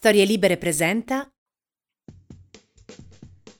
[0.00, 1.30] Storie Libere presenta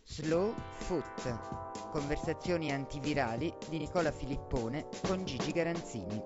[0.04, 1.90] Slow Foot.
[1.90, 6.18] Conversazioni antivirali di Nicola Filippone con Gigi Garanzini.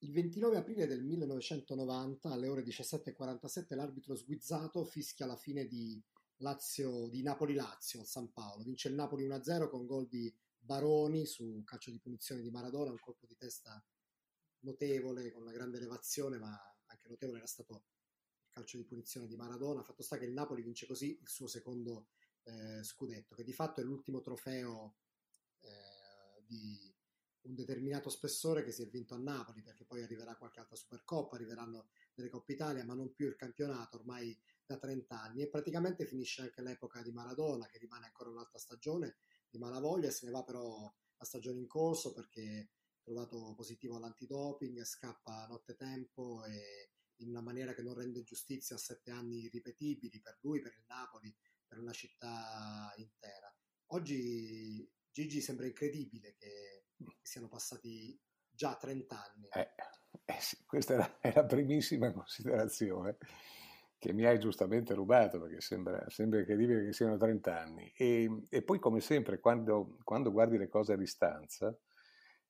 [0.00, 5.98] Il 29 aprile del 1990, alle ore 17.47, l'arbitro sguizzato fischia la fine di,
[6.42, 8.64] Lazio, di Napoli-Lazio a San Paolo.
[8.64, 13.00] Vince il Napoli 1-0 con gol di Baroni su calcio di punizione di Maradona, un
[13.00, 13.82] colpo di testa
[14.58, 16.54] notevole, con una grande elevazione, ma
[16.94, 17.84] anche notevole era stato
[18.44, 19.82] il calcio di punizione di Maradona.
[19.82, 22.08] Fatto sta che il Napoli vince così il suo secondo
[22.44, 24.96] eh, scudetto, che di fatto è l'ultimo trofeo
[25.60, 26.92] eh, di
[27.42, 31.36] un determinato spessore che si è vinto a Napoli, perché poi arriverà qualche altra Supercoppa,
[31.36, 35.42] arriveranno delle Coppe Italia, ma non più il campionato ormai da 30 anni.
[35.42, 39.16] E praticamente finisce anche l'epoca di Maradona, che rimane ancora un'altra stagione
[39.50, 42.70] di malavoglia, se ne va però la stagione in corso perché
[43.04, 49.10] trovato positivo all'antidoping, scappa nottetempo e in una maniera che non rende giustizia a sette
[49.10, 51.32] anni irripetibili per lui, per il Napoli,
[51.66, 53.54] per una città intera.
[53.88, 58.18] Oggi Gigi sembra incredibile che, che siano passati
[58.50, 59.48] già 30 anni.
[59.52, 59.70] Eh,
[60.24, 63.18] eh sì, questa è la, è la, primissima considerazione
[63.96, 67.92] che mi hai giustamente rubato, perché sembra, sembra incredibile che siano 30 anni.
[67.96, 71.72] E, e poi, come sempre, quando, quando guardi le cose a distanza,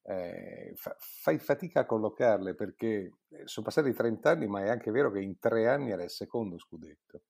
[0.06, 4.90] eh, fa, fai fatica a collocarle perché eh, sono passati 30 anni, ma è anche
[4.90, 7.22] vero che in tre anni era il secondo scudetto.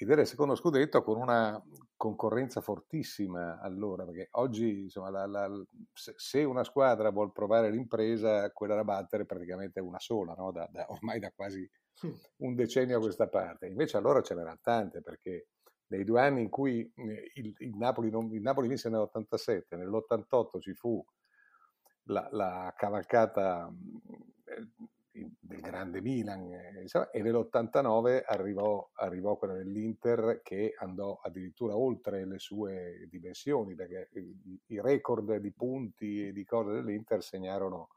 [0.00, 1.60] Ed era il secondo scudetto con una
[1.96, 5.50] concorrenza fortissima allora, perché oggi insomma, la, la,
[5.92, 10.52] se una squadra vuole provare l'impresa, quella da battere praticamente è una sola, no?
[10.52, 11.68] da, da, ormai da quasi
[12.38, 13.66] un decennio a questa parte.
[13.66, 15.48] Invece allora ce n'erano tante, perché
[15.88, 20.60] nei due anni in cui eh, il, il Napoli, non, il Napoli vinse nell'87, nell'88
[20.60, 21.04] ci fu
[22.08, 23.72] la, la cavalcata
[25.40, 32.38] del grande Milan eh, e nell'89 arrivò, arrivò quella dell'Inter che andò addirittura oltre le
[32.38, 34.10] sue dimensioni perché
[34.66, 37.88] i record di punti e di cose dell'Inter segnarono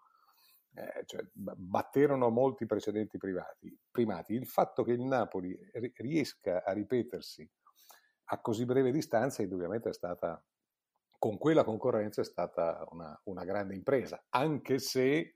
[0.74, 4.34] eh, cioè, batterono molti precedenti privati, primati.
[4.34, 5.58] Il fatto che il Napoli
[5.98, 7.48] riesca a ripetersi
[8.34, 10.42] a così breve distanza indubbiamente è stata
[11.22, 15.36] con quella concorrenza è stata una, una grande impresa, anche se,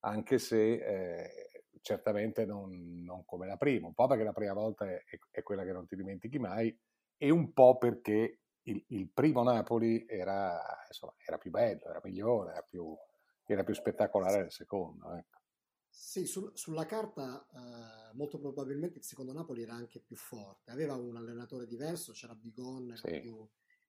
[0.00, 4.86] anche se eh, certamente non, non, come la prima, un po' perché la prima volta
[4.86, 4.98] è,
[5.30, 6.74] è, quella che non ti dimentichi mai
[7.18, 12.52] e un po' perché il, il primo Napoli era, insomma, era, più bello, era migliore,
[12.52, 12.96] era più,
[13.44, 15.12] era più spettacolare del secondo.
[15.16, 15.40] Ecco.
[15.86, 20.94] Sì, sul, sulla carta eh, molto probabilmente il secondo Napoli era anche più forte, aveva
[20.94, 23.20] un allenatore diverso, c'era Bigon, sì.
[23.20, 23.46] più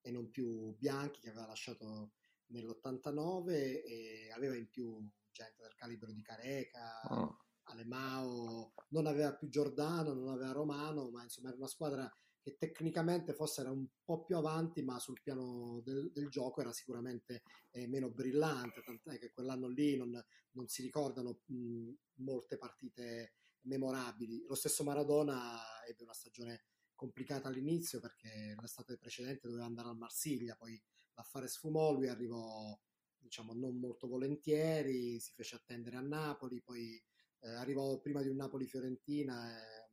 [0.07, 2.13] e non più Bianchi che aveva lasciato
[2.47, 7.37] nell'89 e aveva in più gente del calibro di Careca, oh.
[7.63, 12.09] Alemao, non aveva più Giordano, non aveva Romano, ma insomma era una squadra
[12.39, 16.71] che tecnicamente forse era un po' più avanti, ma sul piano del, del gioco era
[16.71, 20.17] sicuramente eh, meno brillante, tant'è che quell'anno lì non,
[20.51, 21.91] non si ricordano mh,
[22.23, 24.45] molte partite memorabili.
[24.47, 26.63] Lo stesso Maradona ebbe una stagione
[26.97, 30.81] complicata all'inizio perché l'estate precedente doveva andare al Marsiglia, poi
[31.13, 32.77] l'affare sfumò, lui arrivò
[33.17, 37.01] diciamo non molto volentieri, si fece attendere a Napoli, poi
[37.41, 39.89] eh, arrivò prima di un Napoli-Fiorentina eh,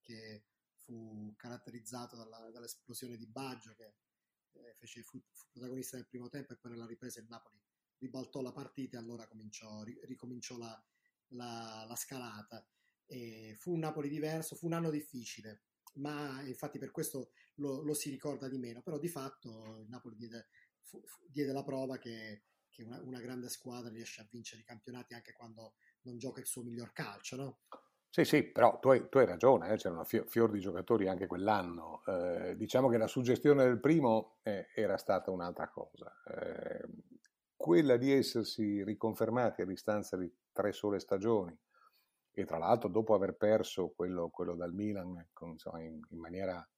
[0.00, 0.44] che
[0.78, 3.96] fu caratterizzato dalla, dall'esplosione di Baggio che
[4.52, 7.60] eh, fece, fu, fu, protagonista nel primo tempo e poi nella ripresa il Napoli
[7.98, 10.84] ribaltò la partita e allora cominciò, ricominciò la,
[11.28, 12.66] la, la scalata.
[13.06, 15.62] E fu un Napoli diverso, fu un anno difficile,
[15.94, 20.16] ma infatti per questo lo, lo, si ricorda di meno, però di fatto il Napoli
[20.16, 20.48] diede,
[20.80, 25.14] fu, diede la prova che, che una, una, grande squadra riesce a vincere i campionati
[25.14, 27.58] anche quando non gioca il suo miglior calcio, no?
[28.14, 29.76] Sì, sì, però tu hai, tu hai ragione, eh?
[29.76, 32.04] c'erano fior, fior di giocatori anche quell'anno.
[32.06, 36.12] Eh, diciamo che la suggestione del primo eh, era stata un'altra cosa.
[36.24, 36.86] Eh,
[37.56, 41.58] quella di essersi riconfermati a distanza di tre sole stagioni,
[42.36, 46.68] e tra l'altro dopo aver perso quello, quello dal Milan con, insomma, in, in, maniera,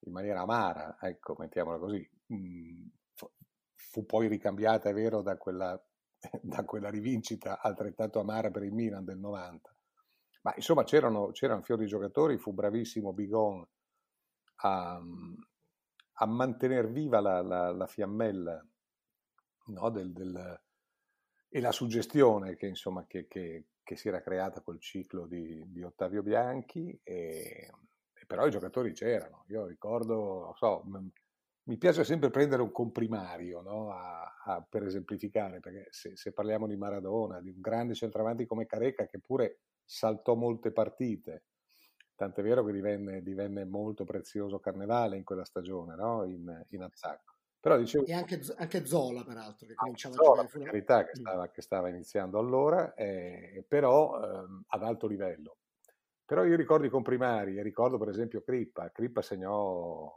[0.00, 2.86] in, maniera, amara, ecco, mettiamola così, mm,
[3.74, 5.82] fu, poi ricambiata, è vero, da quella,
[6.42, 9.74] da quella, rivincita altrettanto amara per il Milan del 90.
[10.42, 13.66] Ma insomma c'erano, c'erano fiori giocatori, fu bravissimo Bigon
[14.56, 15.00] a,
[16.12, 18.66] a mantenere viva la, la, la fiammella
[19.66, 20.60] no, del, del,
[21.48, 25.82] e la suggestione che, insomma, che, che, che si era creata col ciclo di, di
[25.82, 27.70] Ottavio Bianchi, e,
[28.12, 29.46] e però i giocatori c'erano.
[29.48, 30.84] Io ricordo, so,
[31.62, 33.90] mi piace sempre prendere un comprimario no?
[33.90, 38.66] a, a, per esemplificare, perché se, se, parliamo di Maradona, di un grande centravanti come
[38.66, 41.44] Careca, che pure saltò molte partite,
[42.14, 46.24] tant'è vero che divenne, divenne molto prezioso Carnevale in quella stagione, no?
[46.24, 47.37] in, in attacco.
[47.60, 50.58] Però dicevo, e anche, anche Zola, peraltro, che cominciava Zola, a giocare.
[50.58, 55.56] Per carità, che stava, che stava iniziando allora, eh, però eh, ad alto livello.
[56.24, 58.90] Però io ricordo i comprimari ricordo per esempio Crippa.
[58.90, 60.14] Crippa segnò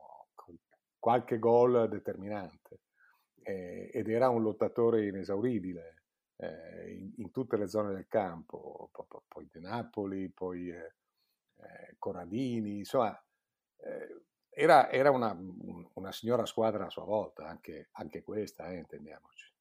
[0.99, 2.81] qualche gol determinante
[3.41, 6.03] eh, ed era un lottatore inesauribile
[6.35, 10.93] eh, in, in, tutte le zone del campo, poi, poi di Napoli, poi eh,
[11.55, 13.19] eh Corradini, insomma
[14.61, 15.35] era, era una,
[15.95, 19.51] una, signora squadra a sua volta, anche, anche questa, eh, intendiamoci.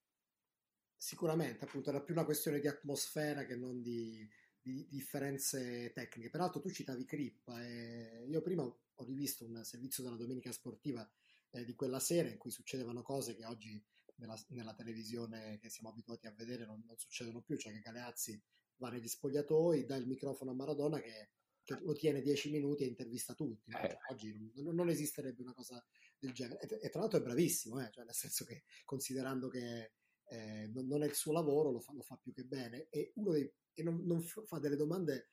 [0.94, 4.29] Sicuramente, appunto, era più una questione di atmosfera che non di,
[4.61, 6.29] di differenze tecniche.
[6.29, 11.08] Peraltro tu citavi Crippa e io prima ho rivisto un servizio della domenica sportiva
[11.52, 13.82] eh, di quella sera in cui succedevano cose che oggi
[14.17, 18.38] nella, nella televisione che siamo abituati a vedere non, non, succedono più, cioè che Galeazzi
[18.76, 21.31] va negli spogliatoi, dà il microfono a Maradona che,
[21.62, 23.70] che lo tiene dieci minuti e intervista tutti.
[23.70, 23.78] No?
[23.78, 25.84] Cioè, oggi non, non, esisterebbe una cosa
[26.18, 26.60] del genere.
[26.60, 27.90] E, e tra l'altro è bravissimo, eh?
[27.90, 29.92] cioè nel senso che considerando che
[30.24, 32.86] eh, non, non, è il suo lavoro, lo fa, lo fa, più che bene.
[32.90, 35.28] E, uno dei, e non, non fa delle domande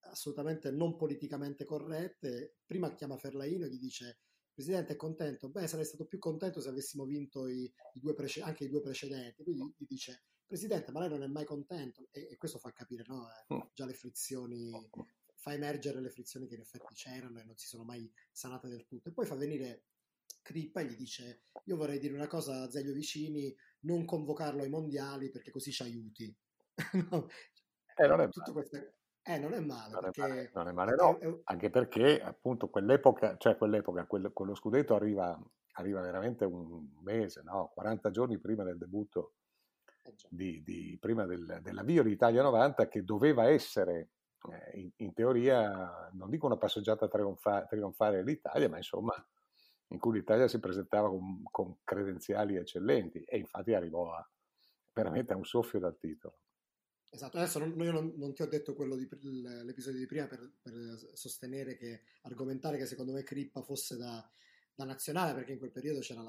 [0.00, 2.56] assolutamente non politicamente corrette.
[2.64, 4.20] Prima chiama Ferlaino e gli dice
[4.58, 5.50] Presidente è contento?
[5.50, 8.80] Beh, sarei stato più contento se avessimo vinto i, i due prece- anche i due
[8.80, 9.44] precedenti.
[9.44, 12.08] Quindi gli dice, Presidente, ma lei non è mai contento?
[12.10, 13.28] E, e questo fa capire no?
[13.28, 13.60] eh, mm.
[13.72, 14.72] già le frizioni,
[15.38, 18.86] fa emergere le frizioni che in effetti c'erano e non si sono mai sanate del
[18.86, 19.08] tutto.
[19.08, 19.84] E poi fa venire
[20.42, 24.68] Crippa e gli dice, io vorrei dire una cosa a Zeglio Vicini, non convocarlo ai
[24.68, 26.34] mondiali perché così ci aiuti.
[27.10, 27.28] no?
[27.96, 28.76] eh, non è tutto questo
[29.28, 29.92] eh, non è male.
[29.92, 30.22] Non, perché...
[30.22, 31.40] è male, non è male, no, è...
[31.44, 35.38] anche perché appunto quell'epoca, cioè quell'epoca, quello, quello scudetto arriva,
[35.72, 37.70] arriva, veramente un mese, no?
[37.74, 39.34] 40 giorni prima del debutto,
[40.02, 44.12] eh di, di, prima del, dell'avvio di Italia 90, che doveva essere
[44.74, 49.14] in, in, teoria, non dico una passeggiata trionfa, trionfare all'Italia, ma insomma
[49.88, 54.30] in cui l'Italia si presentava con, con credenziali eccellenti e infatti arrivò a,
[54.92, 56.40] veramente a un soffio dal titolo.
[57.10, 59.08] Esatto, adesso non, io non, non, ti ho detto quello di,
[59.64, 60.72] l'episodio di prima per, per,
[61.14, 64.30] sostenere che, argomentare che secondo me Crippa fosse da,
[64.78, 66.22] da nazionale, perché in quel periodo c'era,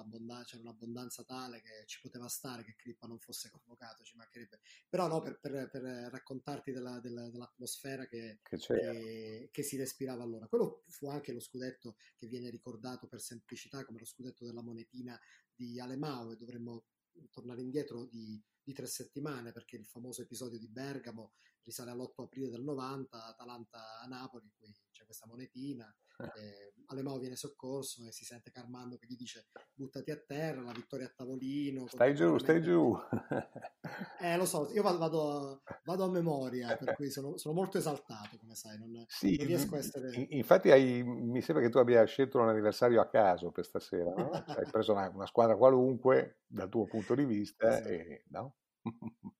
[0.44, 4.60] c'era, un'abbondanza tale che ci poteva stare che Crippa non fosse convocato, ci mancherebbe.
[4.90, 10.24] Però no, per, per, per raccontarti della, della, dell'atmosfera che, che, che, che, si respirava
[10.24, 10.48] allora.
[10.48, 15.20] Quello fu anche lo scudetto che viene ricordato per semplicità come lo scudetto della monetina
[15.54, 16.86] di Alemao e dovremmo
[17.30, 21.34] tornare indietro di di tre settimane, perché il famoso episodio di Bergamo
[21.70, 25.94] risale all'8 aprile del 90, Atalanta a Napoli, in cui c'è questa monetina,
[26.36, 26.74] eh.
[26.88, 31.06] Alemao viene soccorso e si sente Carmando che gli dice buttati a terra, la vittoria
[31.06, 31.88] a tavolino.
[31.88, 32.98] Stai giù, stai giù.
[34.20, 38.56] eh, lo so, io vado, vado a memoria, per cui sono, sono, molto esaltato, come
[38.56, 40.28] sai, non, sì, non riesco a essere...
[40.30, 44.32] Infatti hai, mi sembra che tu abbia scelto un anniversario a caso per stasera, no?
[44.58, 47.88] hai preso una, una, squadra qualunque dal tuo punto di vista, sì.
[47.88, 48.56] e, no?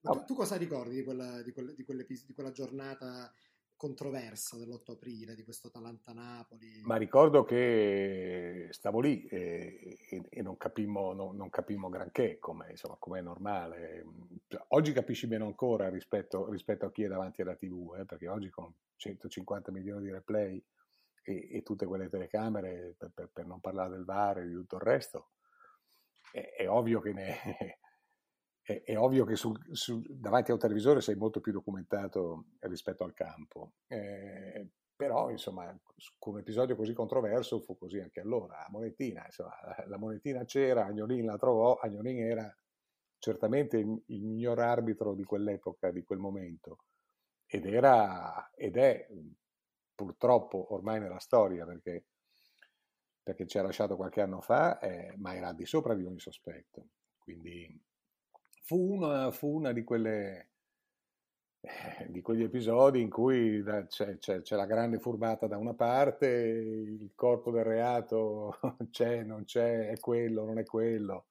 [0.00, 3.32] tu, tu, cosa ricordi di quella, di, quella, di, di quella giornata
[3.80, 6.82] controversa dell'8 aprile, di questo Atalanta-Napoli?
[6.82, 12.74] Ma ricordo che stavo lì e, e, e non, capimmo, no, non, capimmo, granché, come
[12.74, 14.04] è normale.
[14.68, 18.50] Oggi capisci meno ancora rispetto, rispetto, a chi è davanti alla TV, eh, perché oggi
[18.50, 20.62] con 150 milioni di replay
[21.22, 24.76] e, e tutte quelle telecamere, per, per, per, non parlare del VAR e di tutto
[24.76, 25.30] il resto,
[26.32, 27.78] è, è ovvio che ne
[28.70, 33.04] è, è ovvio che sul, sul, davanti a un televisore sei molto più documentato rispetto
[33.04, 33.72] al campo.
[33.88, 35.76] Eh, però, insomma,
[36.18, 38.64] con un episodio così controverso fu così anche allora.
[38.64, 39.54] A Monetina, insomma,
[39.86, 42.54] la Monetina c'era, Agnolin la trovò, Agnolin era
[43.18, 46.84] certamente il, il miglior arbitro di quell'epoca, di quel momento,
[47.46, 49.08] ed era, ed è
[49.94, 52.04] purtroppo ormai nella storia, perché,
[53.22, 56.88] perché ci ha lasciato qualche anno fa, eh, ma era di sopra di ogni sospetto.
[57.18, 57.88] Quindi
[58.70, 60.50] fu una, fu una di quelle
[61.62, 66.28] eh, di quegli episodi in cui c'è, c'è, c'è, la grande furbata da una parte,
[66.28, 68.60] il corpo del reato
[68.92, 71.26] c'è, non c'è, è quello, non è quello.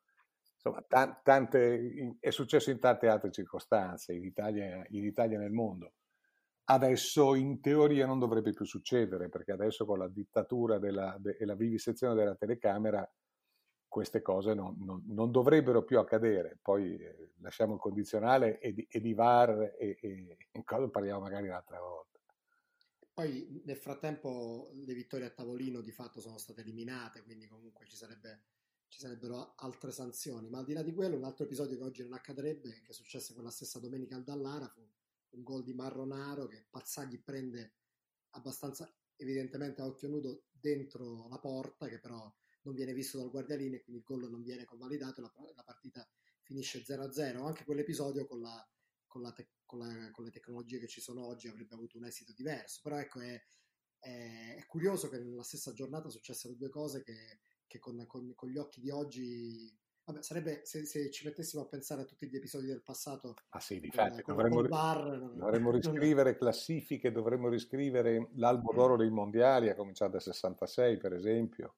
[0.55, 0.85] Insomma,
[1.23, 5.93] tante, è successo in tante altre circostanze, in Italia, in Italia e nel mondo.
[6.65, 11.45] Adesso in teoria non dovrebbe più succedere, perché adesso con la dittatura della, de, e
[11.45, 13.09] la vivisezione della telecamera
[13.89, 16.57] queste cose non, non, non, dovrebbero più accadere.
[16.61, 21.19] Poi eh, lasciamo il condizionale e di, e di VAR e, e, e cosa parliamo
[21.19, 22.17] magari un'altra volta.
[23.11, 27.97] Poi nel frattempo le vittorie a tavolino di fatto sono state eliminate, quindi comunque ci,
[27.97, 28.43] sarebbe,
[28.87, 30.47] ci sarebbero altre sanzioni.
[30.49, 33.33] Ma al di là di quello, un altro episodio che oggi non accadrebbe, che successe
[33.33, 34.87] quella stessa domenica al Dallara, fu
[35.31, 37.73] un gol di Marronaro che Pazzagli prende
[38.31, 43.81] abbastanza evidentemente a occhio nudo dentro la porta che però non viene visto dal guardialine
[43.81, 46.07] quindi il gol non viene convalidato e la, la partita
[46.49, 48.67] finisce 0-0 anche quell'episodio con, la,
[49.05, 52.05] con, la te, con, la, con, le tecnologie che ci sono oggi avrebbe avuto un
[52.05, 52.79] esito diverso.
[52.81, 53.39] Però ecco è,
[53.99, 58.57] è, è curioso che nella stessa giornata successero due cose che, che con, con gli
[58.57, 59.77] occhi di oggi
[60.09, 63.35] Vabbè, sarebbe se, se, ci mettessimo a pensare a tutti gli episodi del passato.
[63.49, 69.75] Ah sì, difatti, dovremmo, bar, dovremmo riscrivere classifiche, dovremmo riscrivere l'albo d'oro dei mondiali, a
[69.75, 71.75] cominciare dal 66 per esempio,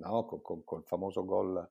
[0.00, 0.24] no?
[0.24, 1.68] con, con, con il famoso gol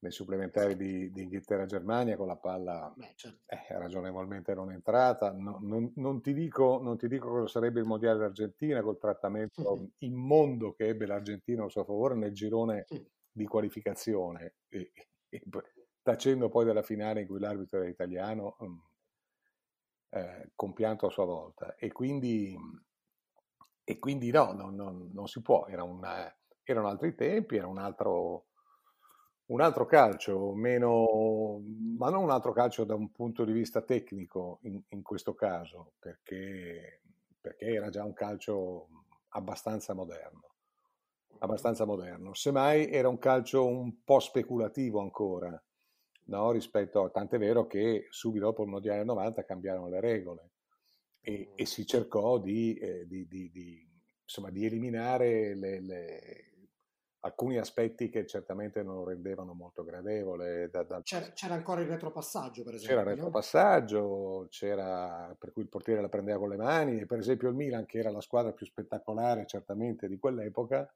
[0.00, 3.42] nei supplementari di, di Inghilterra-Germania con la palla Beh, certo.
[3.46, 5.32] eh, ragionevolmente non entrata.
[5.32, 9.90] No, non, non, ti dico, non, ti dico, cosa sarebbe il mondiale d'Argentina col trattamento
[10.00, 12.86] immondo che ebbe l'Argentina a suo favore nel girone
[13.30, 14.92] di qualificazione, e,
[15.28, 15.42] e,
[16.02, 18.82] tacendo poi della finale in cui l'arbitro era italiano, um,
[20.10, 21.74] eh, compianto a sua volta.
[21.76, 22.56] E quindi,
[23.84, 26.34] e quindi no, non, non, non si può, era una,
[26.72, 28.46] erano altri tempi, era un altro,
[29.46, 31.60] un altro calcio, meno,
[31.98, 35.92] ma non un altro calcio da un punto di vista tecnico in, in questo caso,
[35.98, 37.02] perché,
[37.40, 38.88] perché era già un calcio
[39.30, 40.50] abbastanza moderno
[41.40, 42.34] abbastanza moderno.
[42.34, 45.62] Semmai era un calcio un po' speculativo ancora,
[46.24, 46.50] no?
[46.50, 50.50] rispetto a tant'è vero che subito dopo il Mondiale 90 cambiarono le regole
[51.20, 53.88] e, e si cercò di, eh, di, di, di,
[54.22, 56.49] insomma, di eliminare le, le,
[57.20, 60.68] alcuni aspetti che certamente non lo rendevano molto gradevole.
[60.70, 61.00] Da, da...
[61.02, 62.96] C'era, c'era, ancora il retropassaggio, per esempio.
[62.96, 67.18] C'era il retropassaggio, c'era, per cui il portiere la prendeva con le mani, e per
[67.18, 70.92] esempio il Milan, che era la squadra più spettacolare certamente di quell'epoca,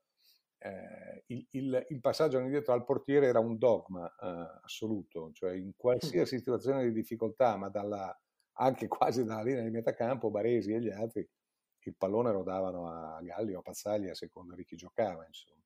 [0.58, 5.72] eh, il, il, il, passaggio all'indietro al portiere era un dogma eh, assoluto, cioè in
[5.76, 8.18] qualsiasi situazione di difficoltà, ma dalla,
[8.54, 11.28] anche quasi dalla linea di metacampo, Baresi e gli altri,
[11.86, 15.26] il pallone rodavano a Galli o a Pazzagli a seconda di chi giocava.
[15.26, 15.60] Insomma.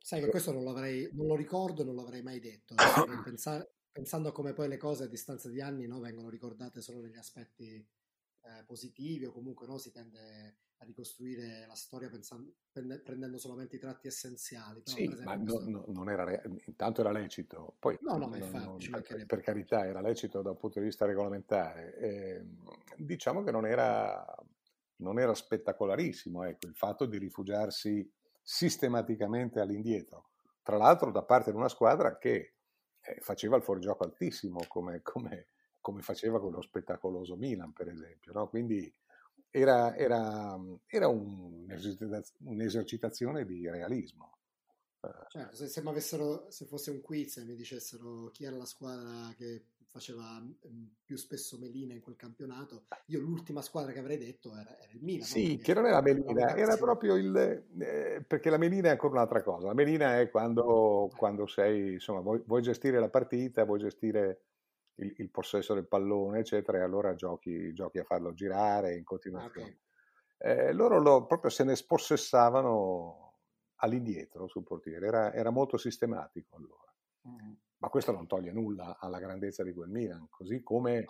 [0.00, 2.74] Sai che questo non, non lo ricordo e non l'avrei mai detto.
[3.24, 7.00] Pensare, pensando a come poi le cose a distanza di anni no, vengono ricordate solo
[7.00, 13.36] negli aspetti eh, positivi o comunque no, si tende a ricostruire la storia pensando, prendendo
[13.38, 14.82] solamente i tratti essenziali.
[14.82, 15.68] Però, sì, ma questo...
[15.68, 19.84] no, non era, intanto era lecito, poi no, no, ma infatti, non, per, per, carità
[19.84, 21.96] era lecito da un punto di vista regolamentare.
[21.96, 22.46] Eh,
[22.96, 24.24] diciamo che non era,
[24.96, 28.08] non era spettacolarissimo ecco, il fatto di rifugiarsi
[28.50, 30.30] sistematicamente all'indietro,
[30.62, 32.54] tra l'altro da parte di una squadra che
[32.98, 35.48] eh, faceva il fuorigioco altissimo come, come,
[35.82, 38.48] come faceva con lo spettacoloso Milan per esempio, no?
[38.48, 38.90] quindi
[39.50, 44.38] era, era, era un'esercitazione di realismo.
[45.28, 45.82] Certo, se, se,
[46.48, 49.66] se, fosse un quiz e mi dicessero chi era la squadra che
[49.98, 50.40] faceva
[51.04, 55.02] più spesso Melina in quel campionato, io l'ultima squadra che avrei detto era, era il
[55.02, 55.26] Milan.
[55.26, 57.36] Sì, che non era Melina, era proprio il...
[57.36, 59.66] Eh, perché la Melina è ancora un'altra cosa.
[59.66, 64.42] La Melina è quando, quando sei, insomma, vuoi, vuoi gestire la partita, vuoi gestire
[64.96, 69.80] il, il, possesso del pallone, eccetera, e allora giochi, giochi a farlo girare in continuazione.
[70.36, 70.68] Okay.
[70.68, 73.24] Eh, loro lo, proprio se ne spossessavano
[73.80, 76.94] all'indietro sul portiere, era, era molto sistematico allora.
[77.28, 77.52] Mm.
[77.78, 81.04] Ma questo non toglie nulla alla grandezza di quel Milan, così come,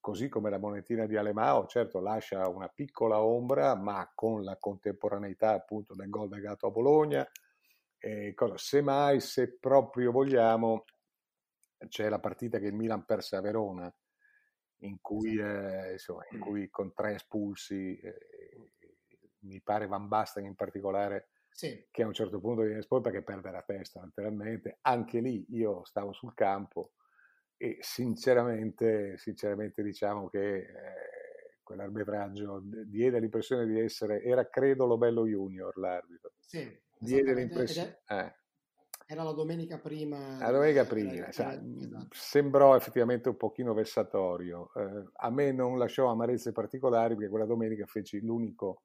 [0.00, 5.52] così come la monetina di Alemao, certo lascia una piccola ombra, ma con la contemporaneità
[5.52, 7.28] appunto del gol legato a Bologna,
[7.98, 10.84] eh, cosa, semmai se proprio vogliamo
[11.86, 13.92] c'è la partita che il Milan perse a Verona,
[14.82, 18.72] in cui, eh, insomma, in cui con tre espulsi, eh,
[19.40, 21.28] mi pare Van Basten in particolare,
[21.58, 21.88] sì.
[21.90, 24.78] che a un certo punto viene espulso perché perde la testa letteralmente.
[24.82, 26.92] Anche lì io stavo sul campo
[27.56, 35.26] e sinceramente, sinceramente diciamo che eh, quell'arbitraggio diede l'impressione di essere, era credo lo bello
[35.26, 36.34] junior l'arbitro.
[36.38, 38.02] Sì, diede l'impressione...
[38.06, 38.32] Eh
[39.10, 40.36] era la domenica prima.
[40.38, 42.08] La domenica prima, era, sa, esatto.
[42.10, 44.70] sembrò effettivamente un pochino vessatorio.
[44.74, 48.82] Eh, a me non lasciò amarezze particolari perché quella domenica feci l'unico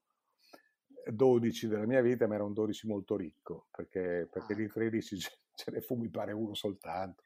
[1.06, 4.56] 12 della mia vita, ma era un 12 molto ricco, perché, perché ah.
[4.56, 5.18] di 13
[5.56, 7.24] ce ne fu, mi pare, uno soltanto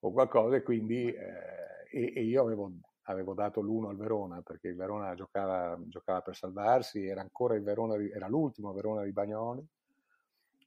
[0.00, 4.68] o qualcosa, e quindi eh, e, e, io avevo, avevo dato l'uno al Verona, perché
[4.68, 9.64] il Verona giocava, giocava per salvarsi, era ancora il Verona, era l'ultimo Verona di Bagnoli,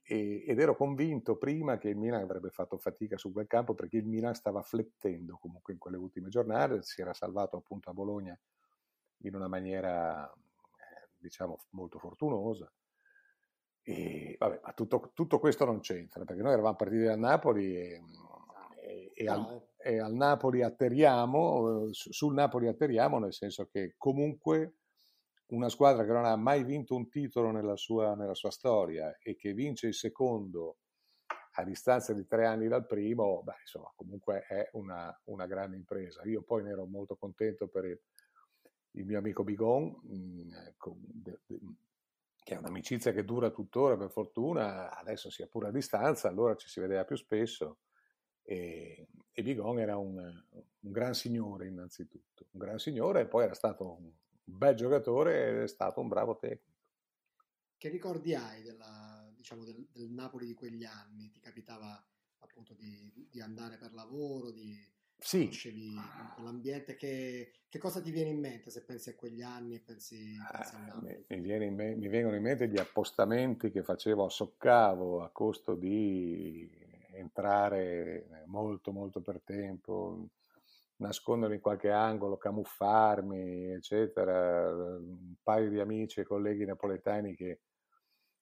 [0.08, 3.96] e, ed ero convinto prima che il Milan avrebbe fatto fatica su quel campo perché
[3.96, 8.38] il Milan stava flettendo comunque in quelle ultime giornate, si era salvato appunto a Bologna
[9.22, 10.32] in una maniera
[11.26, 12.70] diciamo molto fortunosa.
[13.82, 18.02] E vabbè, ma tutto, tutto, questo non c'entra perché noi eravamo partiti da Napoli e,
[18.80, 24.78] e, e, al, e al Napoli atterriamo, sul Napoli atterriamo nel senso che comunque
[25.48, 29.36] una squadra che non ha mai vinto un titolo nella sua, nella sua storia e
[29.36, 30.78] che vince il secondo
[31.58, 36.22] a distanza di tre anni dal primo, beh, insomma, comunque è una, una grande impresa.
[36.24, 38.00] Io poi ne ero molto contento per il,
[38.96, 40.98] il mio amico Bigon, mm, ecco,
[42.42, 46.68] che è un'amicizia che dura tuttora per fortuna, adesso sia pure a distanza, allora ci
[46.68, 47.78] si vedeva più spesso
[48.42, 53.54] e, e Bigon era un, un, gran signore innanzitutto, un gran signore e poi era
[53.54, 54.12] stato un
[54.44, 56.74] bel giocatore ed è stato un bravo tecnico.
[57.76, 61.30] Che ricordi hai della, diciamo, del, del, Napoli di quegli anni?
[61.30, 62.02] Ti capitava
[62.38, 64.78] appunto di, di andare per lavoro, di
[65.18, 65.40] sì.
[65.40, 65.94] conoscevi
[66.34, 66.96] quell'ambiente?
[66.96, 70.74] Che, che, cosa ti viene in mente se pensi a quegli anni e pensi, pensi
[70.74, 75.30] ah, mi, mi, me, mi, vengono in mente gli appostamenti che facevo a Soccavo a
[75.30, 76.68] costo di
[77.12, 80.28] entrare molto molto per tempo
[80.98, 84.70] nascondermi in qualche angolo, camuffarmi, eccetera.
[84.96, 87.60] Un paio di amici e colleghi napoletani che,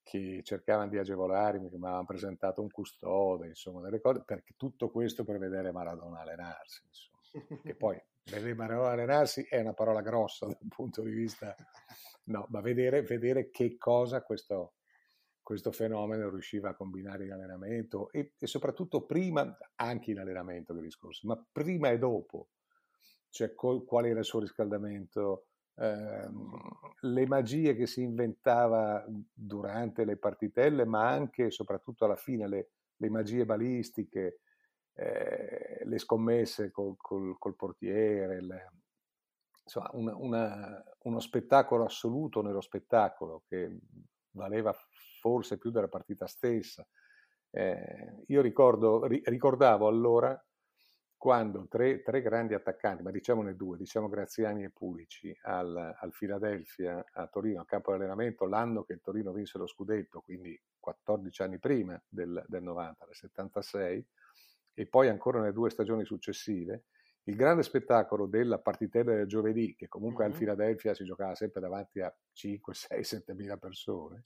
[0.04, 4.90] che cercavano di agevolarmi, che mi avevano presentato un custode, insomma, delle cose, perché tutto
[4.90, 7.61] questo per vedere Maradona allenarsi, insomma.
[7.62, 11.56] Che poi vedere Maradona allenarsi è una parola grossa dal punto di vista,
[12.25, 14.75] no, ma vedere, vedere che cosa questo,
[15.42, 20.82] questo fenomeno riusciva a combinare in allenamento e, e, soprattutto prima, anche in allenamento che
[20.82, 22.50] discorso, ma prima e dopo,
[23.30, 26.50] cioè col, qual era il suo riscaldamento, ehm,
[27.00, 32.70] le magie che si inventava durante le partitelle, ma anche e soprattutto alla fine le,
[32.96, 34.40] le magie balistiche,
[34.94, 38.72] eh, le scommesse col, col, col portiere, le,
[39.64, 43.78] insomma una, una, uno spettacolo assoluto nello spettacolo che
[44.30, 44.74] valeva
[45.20, 46.86] forse più della partita stessa.
[47.50, 50.40] Eh, io ricordo, ri, ricordavo allora
[51.24, 57.02] quando tre, tre, grandi attaccanti, ma diciamone due, diciamo Graziani e Pulici, al, al Philadelphia,
[57.14, 61.42] a Torino, a campo di allenamento, l'anno che il Torino vinse lo scudetto, quindi 14
[61.42, 64.06] anni prima del, del 90, del 76,
[64.74, 66.82] e poi ancora nelle due stagioni successive,
[67.22, 70.32] il grande spettacolo della partitella del giovedì, che comunque mm-hmm.
[70.34, 74.24] al Philadelphia si giocava sempre davanti a 5, 6, 7 mila persone,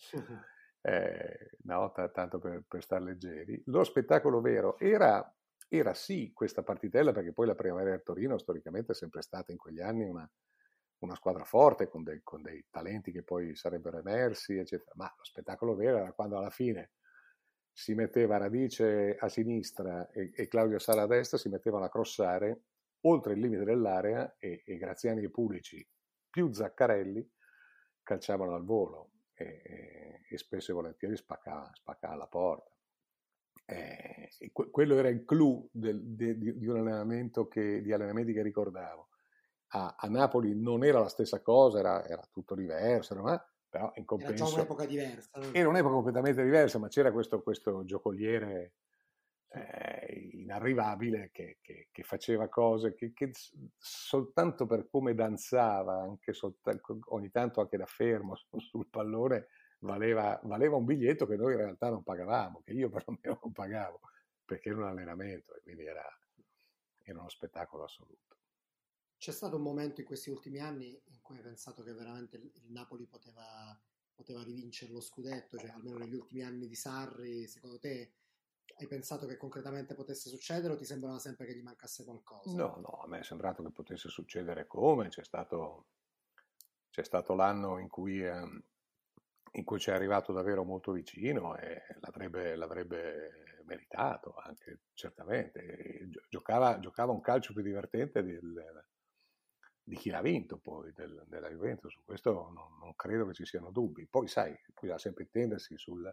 [0.83, 3.63] eh, no, t- tanto per, per stare leggeri.
[3.67, 5.33] Lo spettacolo vero era,
[5.69, 9.59] era, sì questa partitella, perché poi la Primavera del Torino storicamente è sempre stata in
[9.59, 10.29] quegli anni una,
[11.01, 14.93] una squadra forte con dei, con dei, talenti che poi sarebbero emersi, eccetera.
[14.95, 16.93] Ma lo spettacolo vero era quando alla fine
[17.71, 22.63] si metteva Radice a sinistra e, e Claudio Sala a destra, si mettevano a crossare
[23.03, 25.87] oltre il limite dell'area e, e Graziani e Pulici
[26.29, 27.31] più Zaccarelli
[28.03, 32.78] calciavano al volo e, e spesso e volentieri spaccava, spaccava la porta.
[33.71, 38.33] Eh, que- quello era il clou del, de, di, di, un allenamento che, di allenamenti
[38.33, 39.09] che ricordavo.
[39.73, 44.07] A, a Napoli non era la stessa cosa, era, era tutto diverso, era, però in
[44.07, 44.47] compenso...
[44.47, 45.31] Era un'epoca diversa.
[45.35, 45.53] No?
[45.53, 48.73] Era un'epoca completamente diversa, ma c'era questo, questo giocoliere
[49.49, 53.33] eh, inarrivabile che, che, che, faceva cose che, che,
[53.77, 59.49] soltanto per come danzava, anche soltanto, ogni tanto anche da fermo sul pallone,
[59.81, 64.01] valeva, valeva, un biglietto che noi in realtà non pagavamo, che io perlomeno non pagavo,
[64.45, 66.07] perché era un allenamento e quindi era,
[67.03, 68.37] era uno spettacolo assoluto.
[69.19, 72.71] C'è stato un momento in questi ultimi anni in cui hai pensato che veramente il
[72.71, 73.77] Napoli poteva,
[74.15, 78.13] poteva rivincere lo scudetto, cioè almeno negli ultimi anni di Sarri, secondo te
[78.77, 82.55] hai pensato che concretamente potesse succedere o ti sembrava sempre che gli mancasse qualcosa?
[82.55, 85.87] No, no, a me è sembrato che potesse succedere come, c'è stato,
[86.91, 88.63] c'è stato l'anno in cui, eh,
[89.53, 96.09] in cui ci è arrivato davvero molto vicino e l'avrebbe, l'avrebbe meritato anche, certamente.
[96.29, 98.87] Giocava, giocava, un calcio più divertente del,
[99.83, 103.45] di chi l'ha vinto poi, del, della Juventus, su questo non, non, credo che ci
[103.45, 104.07] siano dubbi.
[104.07, 106.13] Poi sai, bisogna sempre intendersi sul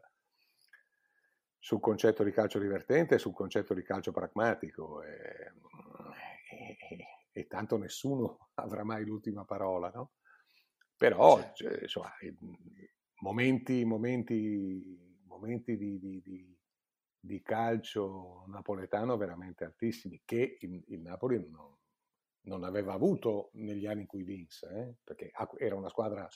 [1.65, 5.52] sul concetto di calcio divertente e sul concetto di calcio pragmatico e,
[6.52, 10.12] e, e, tanto nessuno avrà mai l'ultima parola, no?
[10.95, 12.13] Però cioè, insomma,
[13.21, 16.58] momenti, momenti, momenti di, di, di,
[17.19, 21.75] di, calcio napoletano veramente altissimi che il, il Napoli non,
[22.41, 24.95] non, aveva avuto negli anni in cui vinse, eh?
[25.04, 26.28] perché era una squadra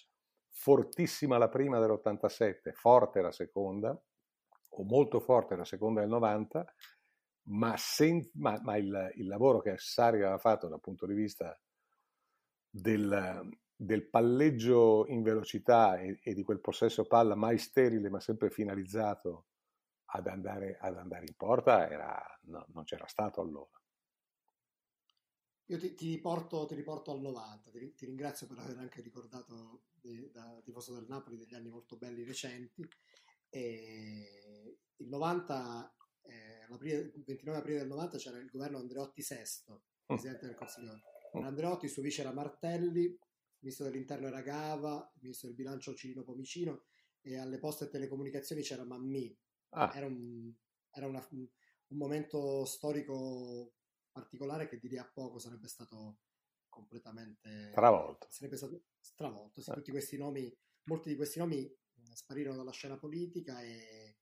[0.48, 4.00] fortissima la prima dell'87, forte la seconda,
[4.72, 6.74] o molto forte la seconda del 90,
[7.50, 11.60] ma, sen- ma, ma il, il, lavoro che Sari aveva fatto dal punto di vista
[12.70, 13.50] del,
[13.82, 19.46] del palleggio in velocità e, e, di quel possesso palla mai sterile ma sempre finalizzato
[20.12, 23.82] ad andare, ad andare in porta era, no, non c'era stato allora.
[25.68, 29.84] Io ti, ti, riporto, ti, riporto, al 90, ti, ti, ringrazio per aver anche ricordato
[29.94, 32.86] di, da tifoso del Napoli degli anni molto belli recenti.
[33.48, 39.76] E il 90, eh, il 29 aprile del 90 c'era il governo Andreotti VI, mm.
[40.06, 41.00] presidente del Consiglio.
[41.38, 41.44] Mm.
[41.44, 43.18] Andreotti, suo vice era Martelli,
[43.62, 46.86] ministro dell'interno era Gava, il ministro del bilancio Cirino Pomicino
[47.22, 49.38] e alle poste e telecomunicazioni c'era Mammì.
[49.70, 49.92] Ah.
[49.94, 50.54] Era, un,
[50.92, 53.74] era una, un momento storico
[54.12, 56.20] particolare che di lì a poco sarebbe stato
[56.68, 58.28] completamente travolto.
[58.30, 59.62] Sarebbe stato stravolto.
[59.62, 59.74] Sì, eh.
[59.74, 61.72] Tutti questi nomi, molti di questi nomi
[62.14, 64.18] sparirono dalla scena politica e,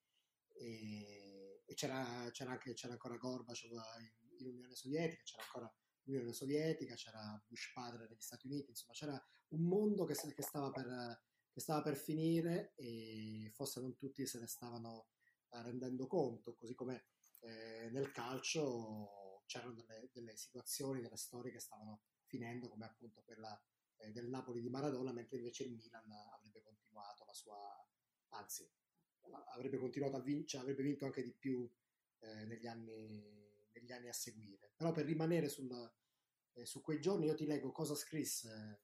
[0.53, 5.73] e, e c'era, c'era, anche, c'era ancora Gorbaciov in, in Unione Sovietica, c'era ancora
[6.07, 10.71] l'Unione Sovietica, c'era Bush padre negli Stati Uniti, insomma c'era un mondo che, che, stava,
[10.71, 15.09] per, che stava per finire e forse non tutti se ne stavano
[15.51, 17.05] eh, rendendo conto, così come
[17.41, 23.59] eh, nel calcio c'erano delle, delle, situazioni, delle storie che stavano finendo, come appunto quella
[23.97, 27.57] eh, del Napoli di Maradona, mentre invece il Milan avrebbe continuato la sua,
[28.29, 28.69] anzi,
[29.53, 31.69] avrebbe continuato a vincere, avrebbe vinto anche di più
[32.19, 34.73] eh, negli, anni, negli, anni, a seguire.
[34.75, 35.69] Però per rimanere sul,
[36.57, 38.81] eh, su quei giorni io ti leggo cosa scrisse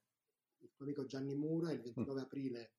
[0.58, 2.22] il tuo amico Gianni Mura il 29 mm.
[2.24, 2.72] aprile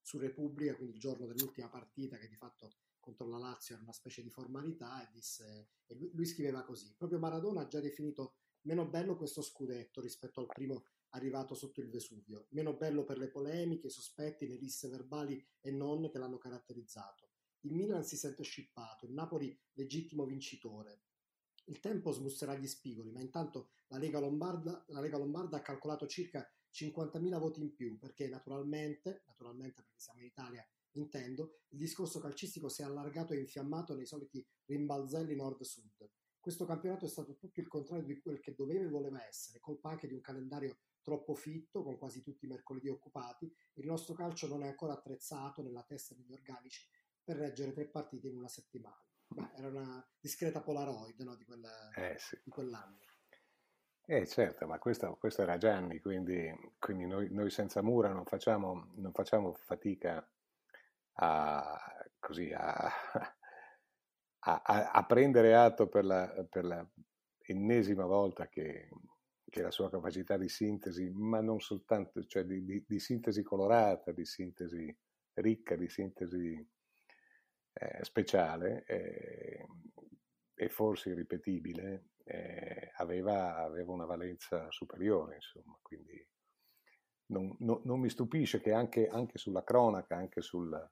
[0.00, 3.92] su Repubblica, quindi il giorno dell'ultima partita che di fatto contro la Lazio era una
[3.92, 8.34] specie di formalità e, disse, e lui, lui, scriveva così, proprio Maradona ha già definito
[8.62, 13.28] meno bello questo scudetto rispetto al primo arrivato sotto il Vesuvio, meno bello per le
[13.28, 17.30] polemiche, i sospetti, le liste verbali e non che l'hanno caratterizzato.
[17.60, 21.02] Il Milan si sente scippato, il Napoli legittimo vincitore.
[21.64, 26.06] Il tempo smusserà gli spigoli, ma intanto la Lega Lombarda, la Lega Lombarda ha calcolato
[26.06, 32.20] circa 50.000 voti in più, perché naturalmente, naturalmente perché siamo in Italia intendo, il discorso
[32.20, 36.10] calcistico si è allargato e infiammato nei soliti rimbalzelli nord-sud.
[36.40, 39.90] Questo campionato è stato tutto il contrario di quel che doveva e voleva essere, colpa
[39.90, 43.52] anche di un calendario troppo fitto, con quasi tutti i mercoledì occupati.
[43.74, 46.86] Il nostro calcio non è ancora attrezzato nella testa degli organici
[47.22, 49.11] per reggere tre partite in una settimana.
[49.56, 52.38] Era una discreta Polaroid no, di, quella, eh, sì.
[52.42, 52.98] di, quell'anno.
[54.04, 58.92] Eh certo, ma questo, questo era Gianni, quindi, quindi noi, noi, senza mura non facciamo,
[58.96, 60.28] non facciamo fatica
[61.14, 61.80] a,
[62.18, 62.90] così, a,
[64.40, 66.86] a, a, prendere atto per la, per la
[67.42, 68.88] ennesima volta che,
[69.48, 74.10] che, la sua capacità di sintesi, ma non soltanto, cioè di, di, di sintesi colorata,
[74.10, 74.94] di sintesi
[75.34, 76.68] ricca, di sintesi
[77.72, 79.66] eh, speciale eh,
[80.54, 86.24] e forse irripetibile, eh, aveva, aveva, una valenza superiore, insomma, quindi
[87.26, 90.90] non, no, non mi stupisce che anche, anche, sulla cronaca, anche sul,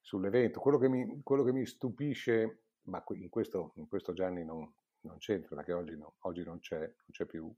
[0.00, 0.60] sull'evento.
[0.60, 5.18] Quello che, mi, quello che mi, stupisce, ma in questo, in questo Gianni non, non
[5.18, 7.52] c'entra perché oggi, no, oggi non, c'è, non, c'è, più,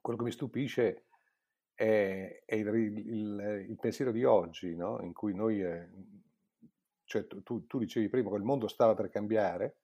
[0.00, 1.06] quello che mi stupisce
[1.74, 5.00] è, è il, il, il, pensiero di oggi, no?
[5.02, 5.88] in cui noi, eh,
[7.08, 9.76] cioè tu, tu, dicevi prima che il mondo stava per cambiare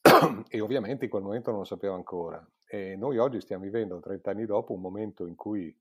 [0.48, 2.48] e ovviamente in quel momento non lo sappiamo ancora.
[2.64, 5.76] E noi oggi stiamo vivendo, 30 anni dopo, un momento in cui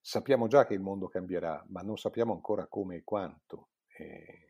[0.00, 3.68] sappiamo già che il mondo cambierà, ma non sappiamo ancora come e quanto.
[3.96, 4.48] E,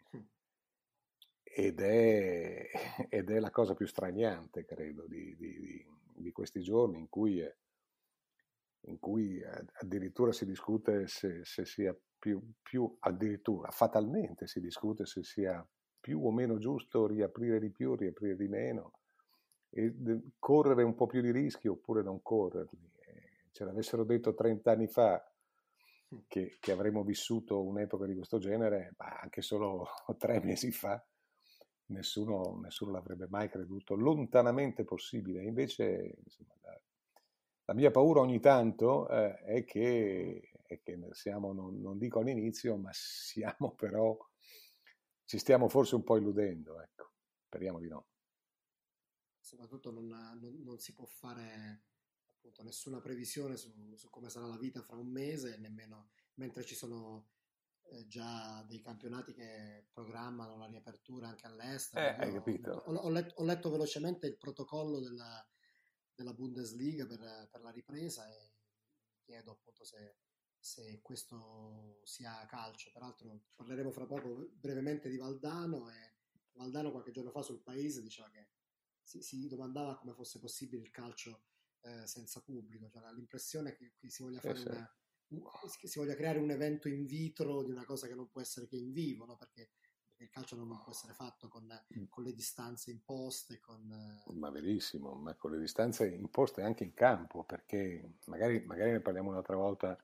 [1.42, 2.70] ed, è,
[3.10, 7.46] ed, è, la cosa più straniante, credo, di, di, di questi giorni in cui,
[8.86, 9.42] in cui,
[9.74, 15.66] addirittura si discute se, se sia più, più, addirittura fatalmente si discute se sia
[15.98, 18.92] più o meno giusto riaprire di più, riaprire di meno,
[19.70, 19.92] e
[20.38, 22.90] correre un po' più di rischi oppure non correrli.
[23.50, 25.20] Ce l'avessero detto 30 anni fa
[26.28, 31.04] che, che, avremmo vissuto un'epoca di questo genere, ma anche solo tre mesi fa,
[31.86, 35.42] nessuno, nessuno l'avrebbe mai creduto lontanamente possibile.
[35.42, 36.80] Invece, insomma, la,
[37.72, 42.76] la, mia paura ogni tanto eh, è, che, è, che, siamo, non, non, dico all'inizio,
[42.76, 44.16] ma siamo però,
[45.24, 47.12] ci stiamo forse un po' illudendo, ecco,
[47.46, 48.06] speriamo di no.
[49.40, 51.84] Soprattutto non, non, non si può fare
[52.36, 56.74] appunto nessuna previsione su, su, come sarà la vita fra un mese, nemmeno mentre ci
[56.74, 57.28] sono
[57.90, 62.04] eh, già dei campionati che programmano la riapertura anche all'estero.
[62.04, 62.70] Eh, hai capito.
[62.86, 65.44] Ho, ho, letto, ho, letto, velocemente il protocollo della,
[66.14, 68.52] della Bundesliga per, per, la ripresa e
[69.20, 70.16] chiedo appunto se,
[70.58, 72.90] se questo sia calcio.
[72.92, 76.12] Peraltro parleremo fra poco brevemente di Valdano e
[76.52, 78.50] Valdano qualche giorno fa sul paese diceva che
[79.02, 81.44] si, si domandava come fosse possibile il calcio
[81.82, 84.96] eh, senza pubblico, cioè l'impressione che, che si voglia fare eh, una,
[85.28, 85.42] un,
[85.78, 88.66] che si voglia creare un evento in vitro di una cosa che non può essere
[88.66, 89.36] che in vivo, no?
[89.36, 89.70] perché
[90.22, 92.04] il calcio non può essere fatto con, mm.
[92.08, 93.60] con le distanze imposte.
[93.60, 94.22] Con...
[94.34, 99.30] Ma verissimo, ma con le distanze imposte anche in campo, perché magari, magari ne parliamo
[99.30, 99.96] un'altra volta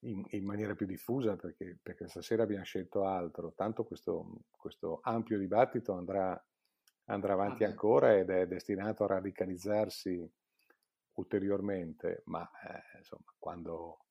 [0.00, 5.38] in, in maniera più diffusa, perché, perché, stasera abbiamo scelto altro, tanto questo, questo ampio
[5.38, 6.42] dibattito andrà,
[7.06, 10.32] andrà avanti ah, ancora ed è destinato a radicalizzarsi
[11.14, 14.04] ulteriormente, ma eh, insomma, quando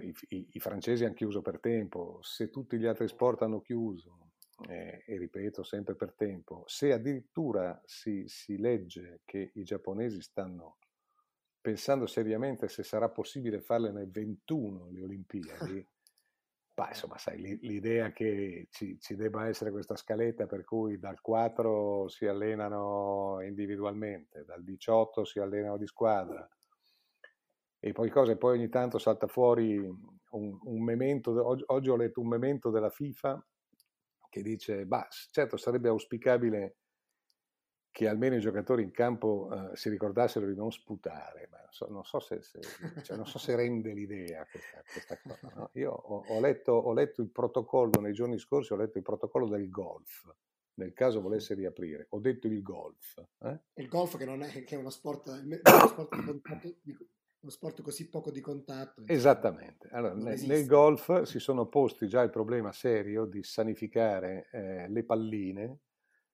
[0.00, 4.32] i, i, i, francesi hanno chiuso per tempo, se tutti gli altri sport hanno chiuso,
[4.68, 10.78] eh, e ripeto sempre per tempo, se addirittura si, si legge che i giapponesi stanno
[11.60, 15.88] pensando seriamente se sarà possibile farle nel 21 le Olimpiadi,
[16.72, 22.06] bah, insomma, sai, l'idea che ci, ci, debba essere questa scaletta per cui dal 4
[22.08, 26.48] si allenano individualmente, dal 18 si allenano di squadra,
[27.78, 32.28] e poi cose, poi ogni tanto salta fuori un, un memento, oggi ho letto un
[32.28, 33.44] memento della FIFA
[34.28, 36.76] che dice, bah, certo sarebbe auspicabile
[37.96, 41.86] che almeno i giocatori in campo uh, si ricordassero di non sputare, ma non so,
[41.88, 42.60] non so, se, se,
[43.02, 45.50] cioè, non so se, rende l'idea questa, questa cosa.
[45.54, 45.70] No?
[45.72, 49.48] Io ho, ho, letto, ho, letto, il protocollo nei giorni scorsi, ho letto il protocollo
[49.48, 50.30] del golf,
[50.74, 52.08] nel caso volesse riaprire.
[52.10, 53.18] Ho detto il golf.
[53.38, 53.60] Eh?
[53.76, 56.98] Il golf che non è, che è uno sport, uno sport di,
[57.40, 59.02] uno sport così poco di contatto.
[59.06, 59.88] Esattamente.
[59.92, 65.04] Allora, nel, nel, golf si sono posti già il problema serio di sanificare eh, le
[65.04, 65.78] palline,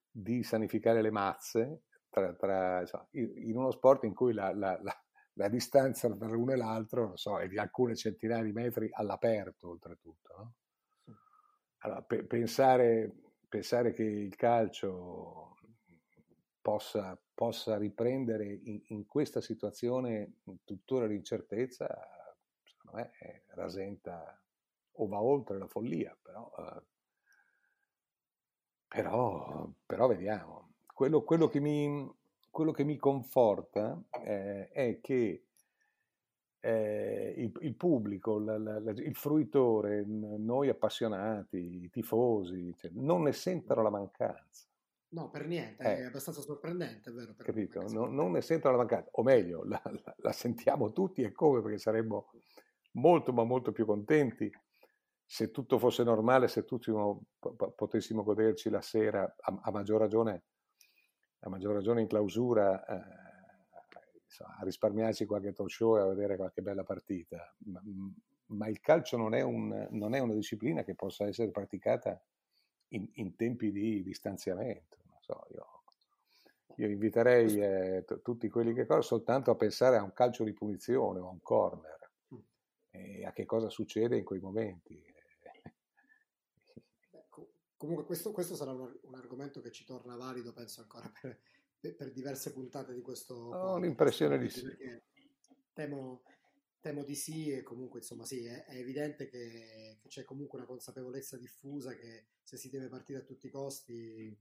[0.09, 5.03] di sanificare le mazze, tra, tra, insomma, in uno sport in cui la, la, la,
[5.33, 10.33] la, distanza tra l'uno e l'altro so, è di alcune centinaia di metri all'aperto, oltretutto.
[10.37, 10.53] No?
[11.79, 13.11] Allora, pe- pensare,
[13.49, 15.52] pensare che il calcio
[16.63, 21.85] possa, possa riprendere in, in, questa situazione tuttora l'incertezza,
[22.63, 24.41] secondo me eh, rasenta
[24.93, 26.81] o va oltre la follia, però, eh,
[28.87, 30.69] però, però vediamo.
[30.85, 32.09] Quello, quello, che mi,
[32.49, 35.47] quello, che mi, conforta eh, è che
[36.61, 43.23] eh, il, il, pubblico, la, la, la, il fruitore, noi appassionati, i tifosi, cioè, non
[43.23, 44.71] ne sentono la mancanza.
[45.13, 47.35] No, per niente, eh, è abbastanza sorprendente, è vero?
[47.37, 47.87] Capito?
[47.89, 51.61] Non, non, ne sentono la mancanza, o meglio, la, la, la, sentiamo tutti e come,
[51.61, 52.31] perché saremmo
[52.93, 54.51] molto ma molto più contenti
[55.23, 56.91] se tutto fosse normale, se tutti
[57.75, 60.45] potessimo goderci la sera, a, a, maggior, ragione,
[61.41, 66.63] a maggior ragione in clausura, eh, a risparmiarci qualche talk show e a vedere qualche
[66.63, 67.55] bella partita.
[67.65, 67.81] Ma,
[68.47, 72.19] ma il calcio non è, un, non è, una disciplina che possa essere praticata
[72.89, 75.83] in, in tempi di distanziamento so, io,
[76.75, 80.53] io inviterei eh, t- tutti quelli che corrono soltanto a pensare a un calcio di
[80.53, 82.39] punizione o a un corner mm.
[82.91, 85.01] e a che cosa succede in quei momenti.
[87.77, 92.11] comunque questo, questo sarà un, un, argomento che ci torna valido, penso ancora per, per
[92.11, 93.35] diverse puntate di questo...
[93.35, 94.65] Ho l'impressione di sì.
[95.73, 96.23] Temo,
[96.79, 100.67] temo di sì e comunque insomma sì, è, è evidente che, che, c'è comunque una
[100.67, 104.37] consapevolezza diffusa che se si deve partire a tutti i costi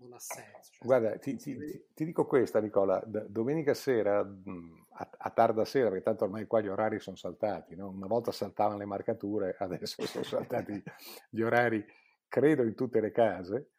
[0.00, 0.72] non ha senso.
[0.72, 1.56] Cioè, Guarda, ti, ti,
[1.94, 6.68] ti, dico questa Nicola, domenica sera, a, a, tarda sera, perché tanto ormai qua gli
[6.68, 7.88] orari sono saltati, no?
[7.88, 10.82] una volta saltavano le marcature, adesso sono saltati
[11.30, 11.84] gli orari,
[12.28, 13.70] credo, in tutte le case.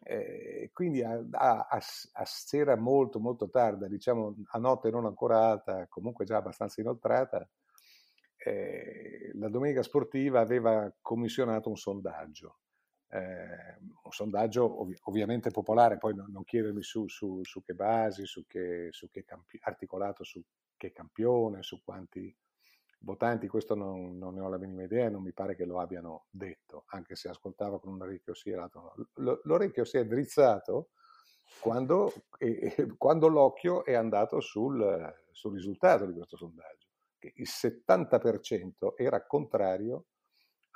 [0.00, 5.86] Eh, quindi a, a, a, sera molto molto tarda, diciamo a notte non ancora alta,
[5.88, 7.46] comunque già abbastanza inoltrata,
[8.36, 12.58] eh, la domenica sportiva aveva commissionato un sondaggio
[13.10, 18.26] eh, un sondaggio ov- ovviamente popolare, poi non, non chiedermi su, su, su, che basi,
[18.26, 20.42] su che, su che campi- articolato su
[20.76, 22.34] che campione, su quanti
[23.00, 26.26] votanti, questo non, non, ne ho la minima idea, non mi pare che lo abbiano
[26.30, 29.38] detto, anche se ascoltava con un orecchio sì e l'altro no.
[29.44, 30.90] L'orecchio si è drizzato
[31.60, 37.48] quando, e, e, quando l'occhio è andato sul, sul risultato di questo sondaggio, che il
[37.48, 40.06] 70% era contrario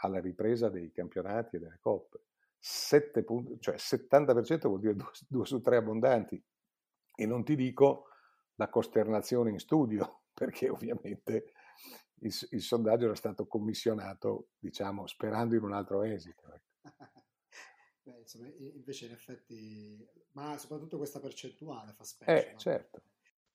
[0.03, 2.21] alla ripresa dei campionati e delle coppe.
[2.59, 4.97] 7 punti, cioè 70% vuol dire
[5.29, 6.43] 2 su 3 abbondanti.
[7.15, 8.07] E non ti dico
[8.57, 11.53] la costernazione in studio, perché ovviamente
[12.21, 16.53] il, il sondaggio era stato commissionato, diciamo, sperando in un altro esito.
[16.53, 16.71] Ecco.
[18.05, 22.53] Beh, insomma, invece in effetti, ma soprattutto questa percentuale fa specie.
[22.53, 23.03] Eh, certo.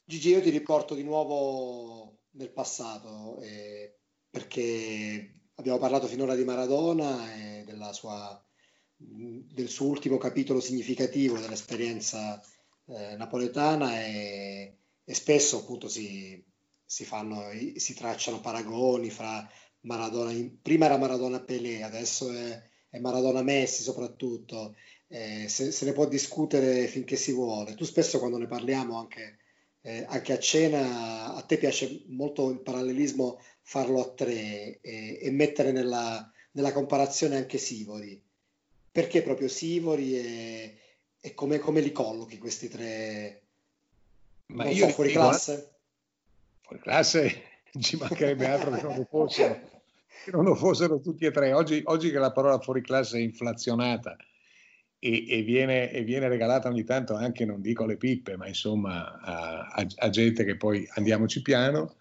[0.05, 7.33] Gigi, io ti riporto di nuovo nel passato, eh, perché Abbiamo parlato finora di Maradona
[7.35, 8.45] e sua,
[8.95, 12.39] del suo ultimo capitolo significativo dell'esperienza
[12.85, 16.43] eh, napoletana e, e, spesso appunto si,
[16.85, 19.49] si, fanno, si tracciano paragoni fra
[19.81, 24.75] Maradona, prima era Maradona Pelé, adesso è, è Maradona Messi soprattutto,
[25.07, 27.73] eh, se, se, ne può discutere finché si vuole.
[27.73, 29.39] Tu spesso quando ne parliamo anche,
[29.87, 35.31] eh, anche a cena, a te piace molto il parallelismo farlo a tre e, e
[35.31, 38.21] mettere nella, nella, comparazione anche Sivori.
[38.91, 40.77] Perché proprio Sivori e,
[41.21, 43.43] e come, come, li collochi questi tre?
[44.47, 45.75] Ma non io so, fuori dico, classe?
[46.63, 47.41] Fuori classe
[47.79, 49.59] ci mancherebbe altro che non lo fossero,
[50.25, 51.53] che non lo fossero tutti e tre.
[51.53, 54.17] Oggi, oggi che la parola fuori classe è inflazionata
[54.99, 59.19] e, e, viene, e, viene, regalata ogni tanto anche, non dico alle pippe, ma insomma
[59.19, 61.95] a, a, a gente che poi andiamoci piano.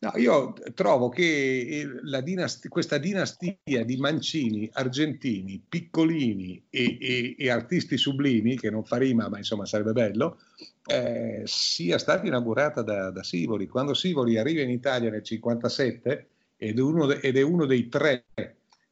[0.00, 1.84] No, io trovo che
[2.22, 9.28] dinastia, questa dinastia di mancini, argentini, piccolini e, e, artisti sublimi, che non fa rima,
[9.28, 10.38] ma insomma sarebbe bello,
[10.86, 13.66] eh, sia stata inaugurata da, da, Sivori.
[13.66, 16.78] Quando Sivori arriva in Italia nel 1957 ed,
[17.20, 18.26] ed è uno dei tre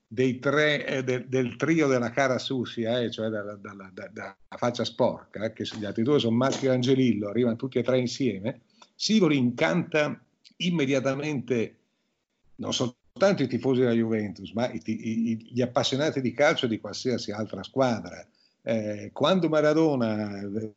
[0.09, 4.37] dei tre, eh, de, del trio della cara Susia, eh, cioè dalla, dalla, dalla, dalla,
[4.57, 7.99] faccia sporca, eh, che gli altri due sono Maschio e Angelillo, arrivano tutti e tre
[7.99, 8.61] insieme,
[8.95, 10.19] Sivori incanta
[10.59, 11.77] immediatamente
[12.57, 17.33] non soltanto i tifosi della Juventus, ma i, i, gli appassionati di calcio di qualsiasi
[17.33, 18.27] altra squadra.
[18.63, 20.73] Eh, quando Maradona, eh,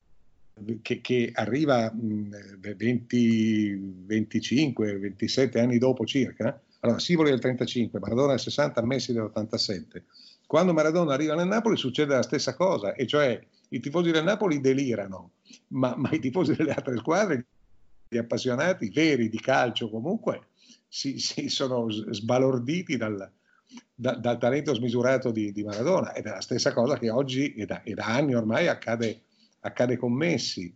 [0.81, 8.31] che, che arriva mh, 20, 25, 27 anni dopo circa, allora, Sivoli del 35, Maradona
[8.31, 10.03] del 60, Messi dell'87.
[10.47, 13.39] Quando Maradona arriva nel Napoli succede la stessa cosa, e cioè
[13.69, 15.33] i tifosi del Napoli delirano,
[15.69, 17.45] ma, ma i tifosi delle altre squadre,
[18.07, 20.47] gli appassionati veri di calcio comunque,
[20.87, 23.29] si, si sono sbalorditi dal,
[23.93, 26.13] da, dal talento smisurato di, di, Maradona.
[26.13, 29.23] Ed è la stessa cosa che oggi, e da, e da anni ormai, accade,
[29.59, 30.73] accade con Messi.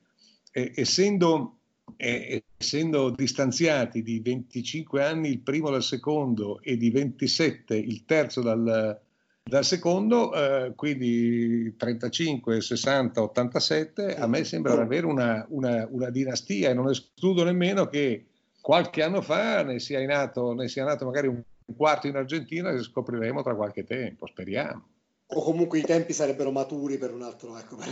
[0.51, 1.61] E, essendo
[1.97, 8.41] eh, essendo distanziati di 25 anni il primo dal secondo e di 27 il terzo
[8.41, 8.99] dal,
[9.43, 16.69] dal secondo, eh, quindi 35, 60, 87, a me sembra avere una, una, una, dinastia
[16.69, 18.27] e non escludo nemmeno che
[18.61, 21.43] qualche anno fa ne sia nato, ne sia nato magari un
[21.75, 24.87] quarto in Argentina e scopriremo tra qualche tempo, speriamo.
[25.27, 27.89] O comunque i tempi sarebbero maturi per un altro, ecco, per,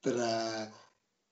[0.00, 0.70] per, eh,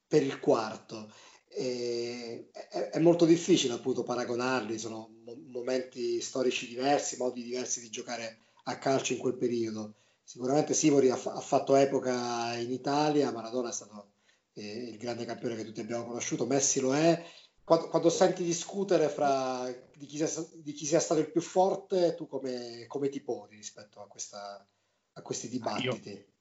[0.07, 1.11] per il quarto.
[1.55, 5.11] E è, molto difficile appunto paragonarli, sono
[5.49, 9.95] momenti storici diversi, modi diversi di giocare a calcio in quel periodo.
[10.23, 14.13] Sicuramente Sivori ha, ha fatto epoca in Italia, Maradona è stato
[14.55, 17.23] eh, il grande campione che tutti abbiamo conosciuto, Messi lo è.
[17.65, 22.15] Quando, quando senti discutere fra di chi, sia, di chi, sia, stato il più forte,
[22.15, 24.67] tu come, come ti poni rispetto a, questa,
[25.13, 26.11] a questi dibattiti?
[26.11, 26.32] Io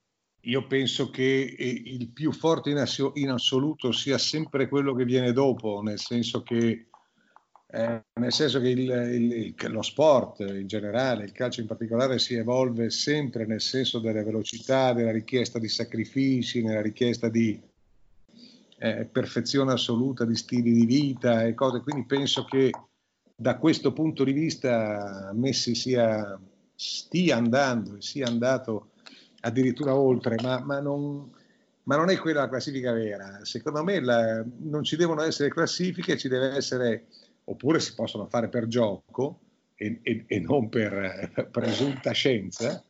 [0.42, 5.82] io penso che eh, il più forte in, assoluto sia sempre quello che viene dopo,
[5.82, 6.88] nel senso che,
[7.68, 12.34] eh, nel senso che il, il, lo sport in generale, il calcio in particolare, si
[12.34, 17.60] evolve sempre nel senso della velocità, della richiesta di sacrifici, nella richiesta di
[18.80, 21.82] eh, perfezione assoluta di stili di vita e cose.
[21.82, 22.72] Quindi penso che
[23.36, 26.40] da questo punto di vista Messi sia,
[26.74, 28.91] stia andando e sia andato
[29.42, 31.32] addirittura oltre, ma, ma, non,
[31.84, 33.40] ma, non, è quella la classifica vera.
[33.44, 37.06] Secondo me la, non ci devono essere classifiche, ci deve essere,
[37.46, 39.40] oppure si possono fare per gioco
[39.76, 42.84] e, e, e non per presunta scienza,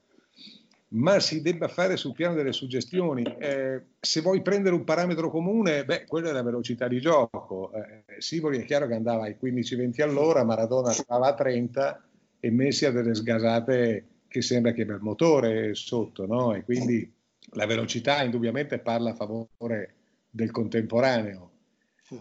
[0.89, 3.23] ma si debba fare sul piano delle suggestioni.
[3.39, 7.71] Eh, se vuoi prendere un parametro comune, beh, quello è la velocità di gioco.
[7.73, 12.03] Eh, Sivoli è chiaro che andava ai 15-20 all'ora, Maradona andava a 30
[12.41, 16.55] e Messi a delle sgasate che sembra che abbia il motore sotto, no?
[16.55, 17.13] E quindi
[17.53, 19.95] la velocità indubbiamente parla a favore
[20.29, 21.51] del contemporaneo.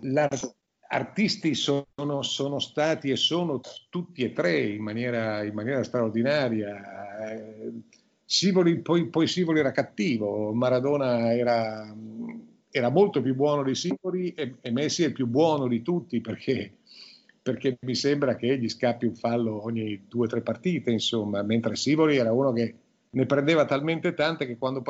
[0.00, 0.28] La,
[0.88, 7.28] artisti sono, sono, stati e sono tutti e tre in maniera, in maniera straordinaria.
[7.30, 7.72] Eh,
[8.24, 11.94] Sivoli, poi, poi Sivoli era cattivo, Maradona era,
[12.70, 16.20] era molto più buono di Sivoli e, e Messi è il più buono di tutti
[16.20, 16.78] perché
[17.50, 21.74] perché mi sembra che gli scappi un fallo ogni due o tre partite, insomma, mentre
[21.74, 22.74] Sivori era uno che
[23.10, 24.84] ne prendeva talmente tante che quando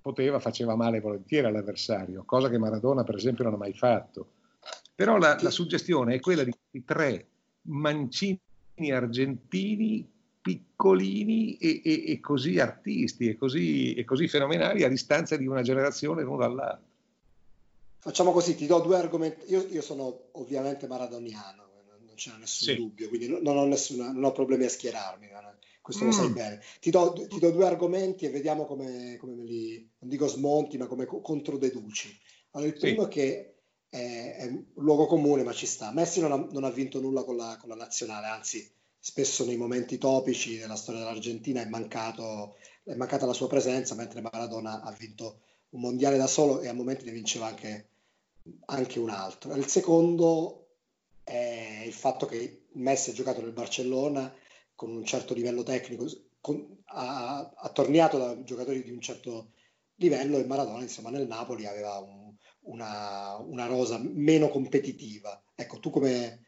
[0.00, 4.30] poteva faceva male volentieri all'avversario, cosa che Maradona per esempio non ha mai fatto.
[4.96, 7.26] Però la, la suggestione è quella di tre
[7.62, 8.40] mancini
[8.90, 15.46] argentini piccolini e, e, e così artisti e così, e così fenomenali a distanza di
[15.46, 16.93] una generazione l'uno dall'altro.
[18.04, 19.50] Facciamo così, ti do due argomenti.
[19.50, 21.62] Io, io sono ovviamente maradoniano,
[22.04, 22.76] non c'è nessun sì.
[22.76, 25.30] dubbio, quindi non ho, nessuna, non ho, problemi a schierarmi,
[25.80, 26.06] questo mm.
[26.06, 26.60] lo sai bene.
[26.80, 30.76] Ti do, ti do, due argomenti e vediamo come, come me li, non dico smonti,
[30.76, 32.14] ma come controdeduci.
[32.50, 33.08] Allora, il primo sì.
[33.08, 33.54] è che
[33.88, 35.90] è, è, un luogo comune, ma ci sta.
[35.90, 39.56] Messi non ha, non ha vinto nulla con la, con la nazionale, anzi spesso nei
[39.56, 44.92] momenti topici della storia dell'Argentina è, mancato, è mancata la sua presenza, mentre Maradona ha
[44.92, 45.40] vinto
[45.70, 47.88] un mondiale da solo e a momenti ne vinceva anche,
[48.66, 49.54] anche un altro.
[49.54, 50.68] Il secondo
[51.22, 54.32] è il fatto che Messi ha giocato nel Barcellona
[54.74, 56.06] con un certo livello tecnico,
[56.40, 59.52] con, ha, tornato da giocatori di un certo
[59.96, 65.42] livello e Maradona insomma nel Napoli aveva un, una, una, rosa meno competitiva.
[65.54, 66.46] Ecco, tu come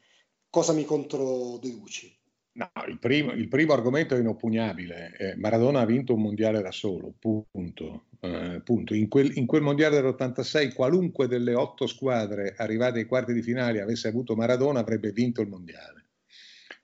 [0.50, 2.15] cosa mi controdeduci?
[2.56, 5.14] No, il primo, il primo, argomento è inoppugnabile.
[5.18, 8.06] Eh, Maradona ha vinto un mondiale da solo, punto.
[8.20, 8.94] Eh, punto.
[8.94, 13.82] In, quel, in, quel, mondiale dell'86, qualunque delle otto squadre arrivate ai quarti di finale
[13.82, 16.04] avesse avuto Maradona, avrebbe vinto il mondiale.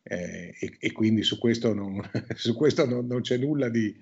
[0.02, 2.02] Eh, e, e, quindi su questo non,
[2.36, 3.98] su questo non, non c'è nulla di,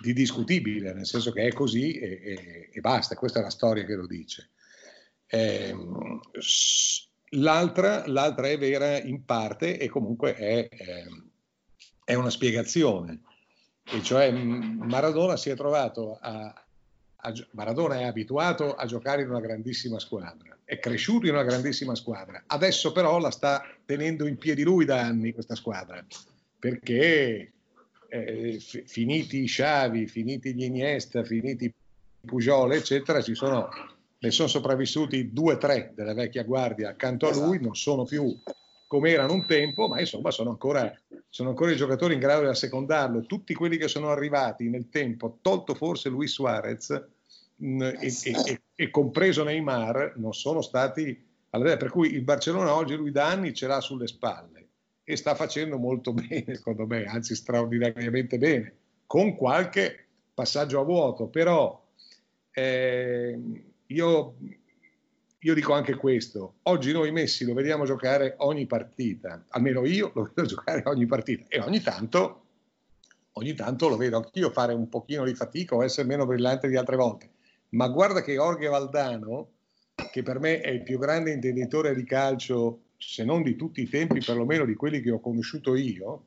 [0.00, 3.16] di, discutibile, nel senso che è così e, e, e, basta.
[3.16, 4.52] Questa è la storia che lo dice.
[5.26, 6.20] Ehm,
[7.36, 10.68] L'altra, l'altra, è vera in parte e comunque è,
[12.04, 13.20] è, una spiegazione,
[13.84, 16.64] e cioè Maradona si è trovato a,
[17.16, 21.94] a, Maradona è abituato a giocare in una grandissima squadra, è cresciuto in una grandissima
[21.94, 26.04] squadra, adesso però la sta tenendo in piedi lui da anni questa squadra,
[26.58, 27.52] perché
[28.08, 31.72] eh, finiti i Sciavi, finiti gli Iniesta, finiti
[32.24, 33.68] Pujol, eccetera, ci sono
[34.18, 38.34] ne sono sopravvissuti due o tre della vecchia guardia accanto a lui, non sono più
[38.86, 40.92] come erano un tempo, ma insomma sono ancora,
[41.28, 43.22] sono ancora i giocatori in grado di assecondarlo.
[43.22, 47.04] Tutti quelli che sono arrivati nel tempo, tolto forse Luis Suarez
[47.56, 52.74] mh, mm, e, e, e, compreso Neymar, non sono stati allora, per cui il Barcellona
[52.74, 54.68] oggi lui da anni ce l'ha sulle spalle
[55.02, 58.74] e sta facendo molto bene, secondo me, anzi straordinariamente bene,
[59.06, 61.82] con qualche passaggio a vuoto, però
[62.50, 63.40] eh,
[63.88, 64.36] io,
[65.38, 70.30] io, dico anche questo, oggi noi Messi lo vediamo giocare ogni partita, almeno io lo
[70.34, 71.44] vedo giocare ogni partita.
[71.48, 72.44] E ogni tanto,
[73.32, 76.76] ogni tanto lo vedo anch'io fare un pochino di fatica o essere meno brillante di
[76.76, 77.30] altre volte,
[77.70, 79.50] ma guarda che Jorge Valdano,
[80.10, 83.88] che per me è il più grande intenditore di calcio, se non di tutti i
[83.88, 86.24] tempi, perlomeno di quelli che ho conosciuto io,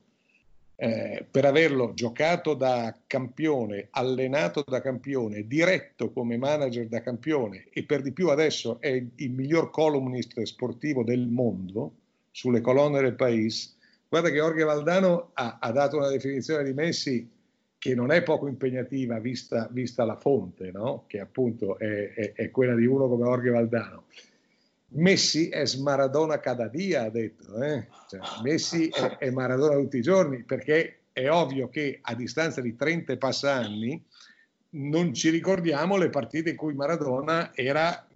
[0.82, 7.84] eh, per averlo giocato da campione, allenato da campione, diretto come manager da campione e
[7.84, 11.96] per di più adesso è il miglior columnist sportivo del mondo
[12.32, 13.72] sulle colonne del paese.
[14.08, 17.30] Guarda che Jorge Valdano ha, ha dato una definizione di Messi
[17.78, 21.04] che non è poco impegnativa vista, vista la fonte, no?
[21.08, 24.06] che appunto è, è, è, quella di uno come Jorge Valdano.
[24.92, 27.62] Messi è Maradona cada dia, ha detto.
[27.62, 27.88] Eh?
[28.08, 32.76] Cioè, Messi è, è, Maradona tutti i giorni, perché è ovvio che a distanza di
[32.76, 34.04] 30 e passa anni
[34.72, 38.08] non ci ricordiamo le partite in cui Maradona era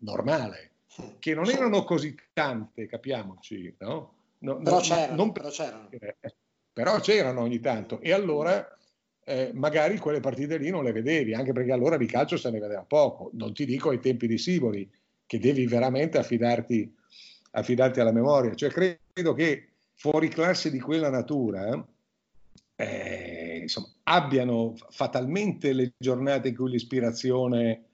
[0.00, 0.70] normale,
[1.18, 4.14] che non erano così tante, capiamoci, no?
[4.38, 5.88] no però, no, c'erano, non, però, c'erano.
[6.72, 8.00] Però c'erano ogni tanto.
[8.00, 8.76] E allora
[9.24, 12.58] eh, magari quelle partite lì non le vedevi, anche perché allora di calcio se ne
[12.58, 13.30] vedeva poco.
[13.34, 14.88] Non ti dico ai tempi di Sivoli,
[15.26, 16.94] che devi veramente affidarti,
[17.52, 18.54] affidarti alla memoria.
[18.54, 21.86] Cioè, credo che fuori classe di quella natura
[22.76, 27.84] eh, insomma, abbiano fatalmente le giornate in cui l'ispirazione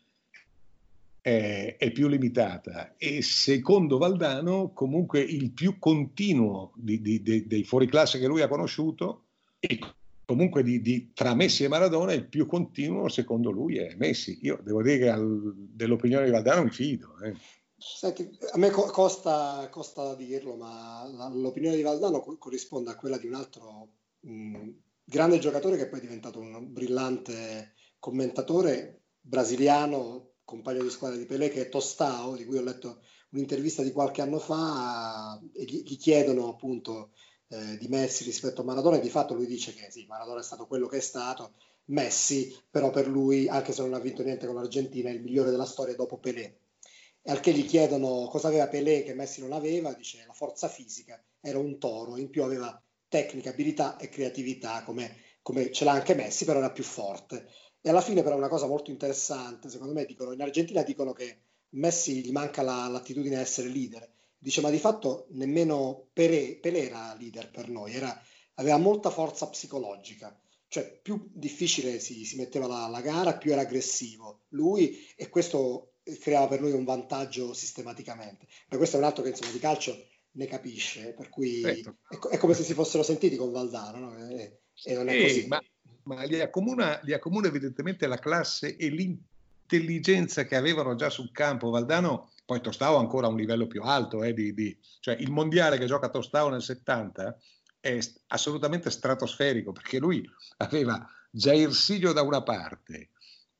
[1.20, 7.62] è, è, più limitata e secondo Valdano comunque il più continuo di, di, di, dei
[7.62, 9.26] fuoriclasse che lui ha conosciuto
[9.60, 9.78] e
[10.32, 14.38] comunque di, tra Messi e Maradona il più continuo secondo lui è Messi.
[14.42, 17.18] Io devo dire che al, dell'opinione di Valdano mi fido.
[17.22, 17.34] Eh.
[17.76, 23.34] Senti, a me costa, costa dirlo, ma l'opinione di Valdano corrisponde a quella di un
[23.34, 23.88] altro
[24.20, 24.68] mh,
[25.04, 31.48] grande giocatore che poi è diventato un brillante commentatore brasiliano, compagno di squadra di Pelé,
[31.50, 35.96] che è Tostao, di cui ho letto un'intervista di qualche anno fa, e gli, gli
[35.96, 37.10] chiedono appunto
[37.52, 40.42] eh, di Messi rispetto a Maradona e di fatto lui dice che sì, Maradona è
[40.42, 41.52] stato quello che è stato,
[41.86, 45.50] Messi però per lui, anche se non ha vinto niente con l'Argentina, è il migliore
[45.50, 46.60] della storia dopo Pelé.
[47.20, 50.68] E al che gli chiedono cosa aveva Pelé che Messi non aveva, dice la forza
[50.68, 55.92] fisica, era un toro, in più aveva tecnica, abilità e creatività come, come ce l'ha
[55.92, 57.48] anche Messi, però era più forte.
[57.82, 61.42] E alla fine però una cosa molto interessante, secondo me dicono, in Argentina dicono che
[61.70, 64.10] Messi gli manca la, l'attitudine a essere leader
[64.42, 68.20] dice ma di fatto nemmeno Pelé, Pelé era leader per noi, era,
[68.54, 70.36] aveva molta forza psicologica,
[70.66, 75.92] cioè più difficile si, si metteva la, la, gara, più era aggressivo lui e questo
[76.20, 78.48] creava per lui un vantaggio sistematicamente.
[78.68, 81.96] Ma questo è un altro che insomma di calcio ne capisce, per cui certo.
[82.08, 84.28] è, è, come se si fossero sentiti con Valdano, no?
[84.28, 85.46] e, e, non è eh, così.
[85.46, 85.62] Ma,
[86.04, 91.70] ma li, accomuna, li accomuna evidentemente la classe e l'intelligenza che avevano già sul campo.
[91.70, 95.78] Valdano poi Tostao ancora a un livello più alto, eh, di, di, cioè il mondiale
[95.78, 97.36] che gioca Tostao nel 70
[97.80, 100.28] è assolutamente stratosferico perché lui
[100.58, 103.10] aveva Jair Silio da una parte,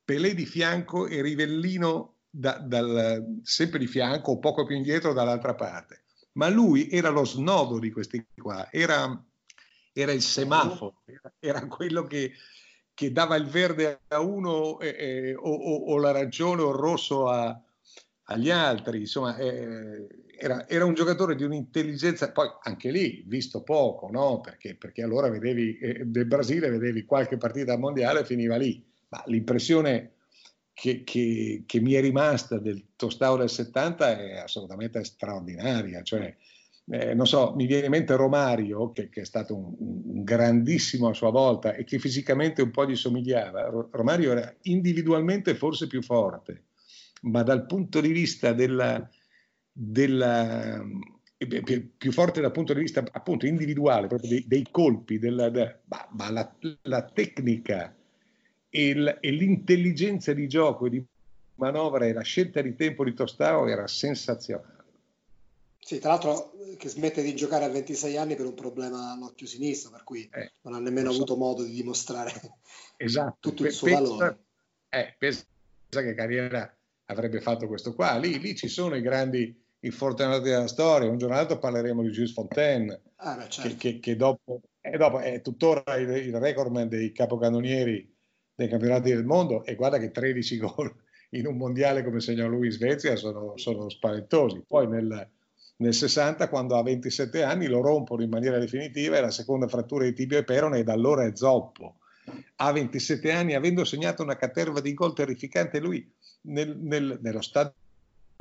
[0.05, 5.55] Pelé di fianco e Rivellino da, dal, sempre di fianco o poco più indietro dall'altra
[5.55, 6.05] parte.
[6.33, 9.22] Ma lui era lo snodo di questi qua, era,
[9.93, 12.33] era il semaforo, era, era quello che,
[12.95, 17.28] che, dava il verde a uno eh, eh, o, o, o, l'arancione o il rosso
[17.28, 17.61] a,
[18.24, 19.00] agli altri.
[19.00, 20.06] Insomma, eh,
[20.36, 24.40] era, era, un giocatore di un'intelligenza, poi anche lì visto poco, no?
[24.40, 28.84] perché, perché allora vedevi eh, del Brasile, vedevi qualche partita mondiale e finiva lì.
[29.08, 30.14] Ma l'impressione
[30.72, 36.02] che, che, che, mi è rimasta del Tostao del 70 è assolutamente straordinaria.
[36.02, 36.34] Cioè,
[36.90, 41.08] eh, non so, mi viene in mente Romario, che, che è stato un, un, grandissimo
[41.08, 43.86] a sua volta e che fisicamente un po' gli somigliava.
[43.90, 46.64] Romario era individualmente forse più forte,
[47.22, 49.08] ma dal punto di vista della,
[49.70, 50.82] della
[51.36, 55.76] eh, più forte dal punto di vista appunto individuale, proprio dei, dei colpi, della, da,
[55.86, 57.94] ma, ma la, la, tecnica
[58.68, 61.04] e, il, e, l'intelligenza di gioco e di
[61.56, 64.80] manovra e la scelta di tempo di Tostao era sensazionale.
[65.78, 69.90] Sì, tra l'altro che smette di giocare a 26 anni per un problema all'occhio sinistro,
[69.90, 71.16] per cui eh, non ha nemmeno so.
[71.16, 72.32] avuto modo di dimostrare
[72.96, 73.36] esatto.
[73.50, 74.38] tutto il suo pensa, valore.
[74.88, 75.44] Eh, pensa
[75.90, 76.72] che carriera
[77.12, 78.16] avrebbe fatto questo qua.
[78.16, 81.08] Lì, lì ci sono i grandi infortunati della storia.
[81.08, 83.68] Un giorno altro parleremo di Gilles Fontaine, ah, beh, certo.
[83.68, 88.10] che, che, che, dopo, eh, dopo, è tuttora il, il recordman dei capocannonieri
[88.54, 90.94] dei campionati del mondo e guarda che 13 gol
[91.30, 94.64] in un mondiale come segnò lui in Svezia sono, sono spaventosi.
[94.66, 95.30] Poi nel,
[95.76, 100.04] nel, 60, quando ha 27 anni, lo rompono in maniera definitiva e la seconda frattura
[100.04, 101.96] di tibia e perone e da allora è zoppo.
[102.56, 106.08] Ha 27 anni, avendo segnato una caterva di gol terrificante, lui
[106.43, 107.74] nel, nel, nello stadio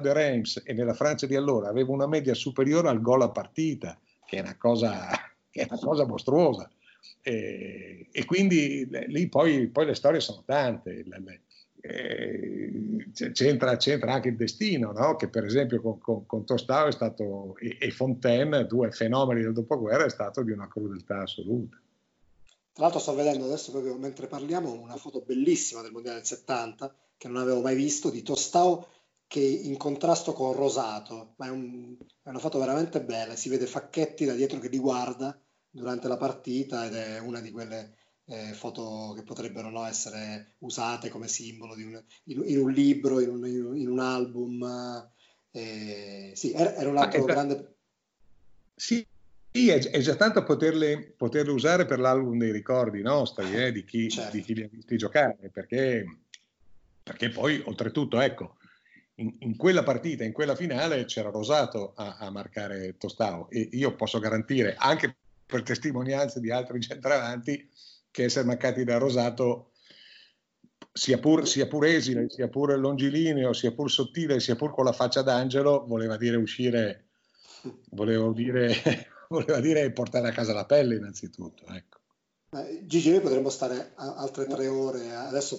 [0.02, 4.00] de Reims e nella Francia di allora aveva una media superiore al gol a partita,
[4.26, 5.10] che è una cosa,
[5.50, 6.70] è una cosa mostruosa.
[7.22, 11.04] E, e, quindi lì poi, poi, le storie sono tante.
[11.84, 15.16] Eh, c'entra, c'entra, anche il destino, no?
[15.16, 19.54] che per esempio con, con, con Tostao è stato, e, e, Fontaine, due fenomeni del
[19.54, 21.80] dopoguerra, è stato di una crudeltà assoluta.
[22.74, 26.96] Tra l'altro sto vedendo adesso proprio mentre parliamo una foto bellissima del Mondiale del 70
[27.22, 28.88] che non avevo mai visto di Tostao
[29.28, 33.68] che in contrasto con Rosato, ma è, un, è una foto veramente bella, si vede
[33.68, 37.94] Facchetti da dietro che li guarda durante la partita ed è una di quelle
[38.26, 43.30] eh, foto che potrebbero no, essere usate come simbolo un, in, in, un libro, in
[43.30, 43.46] un,
[43.78, 45.08] in un album.
[45.52, 47.76] Eh, sì, era, era un altro grande...
[48.74, 49.06] Sì,
[49.52, 53.84] sì, è, è, già tanto poterle, poterle, usare per l'album dei ricordi nostri, eh, di,
[53.84, 54.36] chi, certo.
[54.36, 56.21] di chi li ha visti giocare, perché
[57.04, 58.58] perché poi oltretutto ecco
[59.16, 63.96] in, in, quella partita, in quella finale c'era Rosato a, a, marcare Tostao e io
[63.96, 67.70] posso garantire anche per testimonianze di altri centravanti
[68.10, 69.72] che essere mancati da Rosato
[70.94, 74.92] sia pur, sia pur esile, sia pur longilineo, sia pur sottile, sia pur con la
[74.92, 77.08] faccia d'angelo, voleva dire uscire,
[77.92, 78.74] voleva dire,
[79.30, 81.66] voleva dire portare a casa la pelle innanzitutto.
[81.68, 82.00] Ecco.
[82.84, 85.58] Gigi, noi potremmo stare altre tre ore, adesso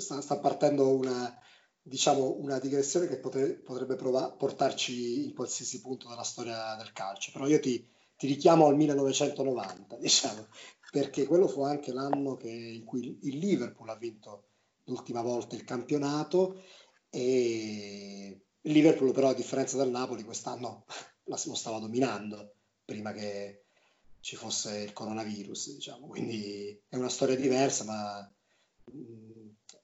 [0.00, 1.36] sta, sta partendo una,
[1.82, 7.30] diciamo, una digressione che potre, potrebbe prova, portarci in qualsiasi punto della storia del calcio,
[7.32, 7.86] però io ti,
[8.16, 10.46] ti richiamo al 1990, diciamo,
[10.90, 14.48] perché quello fu anche l'anno che, in cui il Liverpool ha vinto
[14.84, 16.62] l'ultima volta il campionato
[17.10, 20.84] e il Liverpool però a differenza del Napoli quest'anno
[21.24, 23.64] lo stava dominando prima che
[24.20, 26.06] ci fosse il coronavirus, diciamo.
[26.06, 28.34] quindi è una storia diversa ma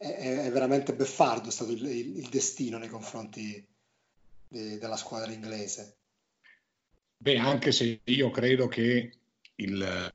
[0.00, 3.62] è, è veramente beffardo è stato il, il, il destino nei confronti
[4.48, 5.96] de, della squadra inglese.
[7.18, 9.12] Beh, anche se io credo che
[9.56, 10.12] il,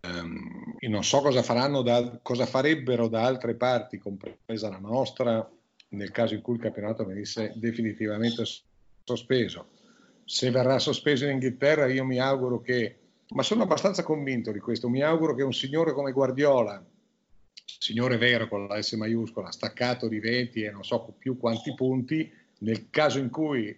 [0.00, 5.48] um, non so cosa faranno, da, cosa farebbero da altre parti, compresa la nostra,
[5.90, 8.42] nel caso in cui il campionato venisse definitivamente
[9.04, 9.68] sospeso.
[10.24, 12.96] Se verrà sospeso in Inghilterra, io mi auguro che,
[13.28, 16.84] ma sono abbastanza convinto di questo, mi auguro che un signore come Guardiola,
[17.78, 22.30] signore vero con la S maiuscola, staccato di 20 e non so più quanti punti,
[22.60, 23.76] nel caso in cui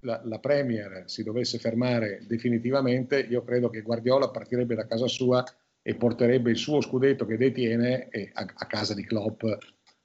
[0.00, 5.44] la, la, Premier si dovesse fermare definitivamente, io credo che Guardiola partirebbe da casa sua
[5.80, 9.42] e porterebbe il suo scudetto che detiene a, a casa di Klopp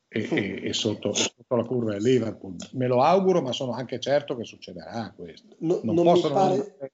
[0.07, 2.55] e, e, e sotto, sotto, la curva del Liverpool.
[2.73, 5.55] Me lo auguro, ma sono anche certo che succederà questo.
[5.59, 6.91] No, non, non possono pare...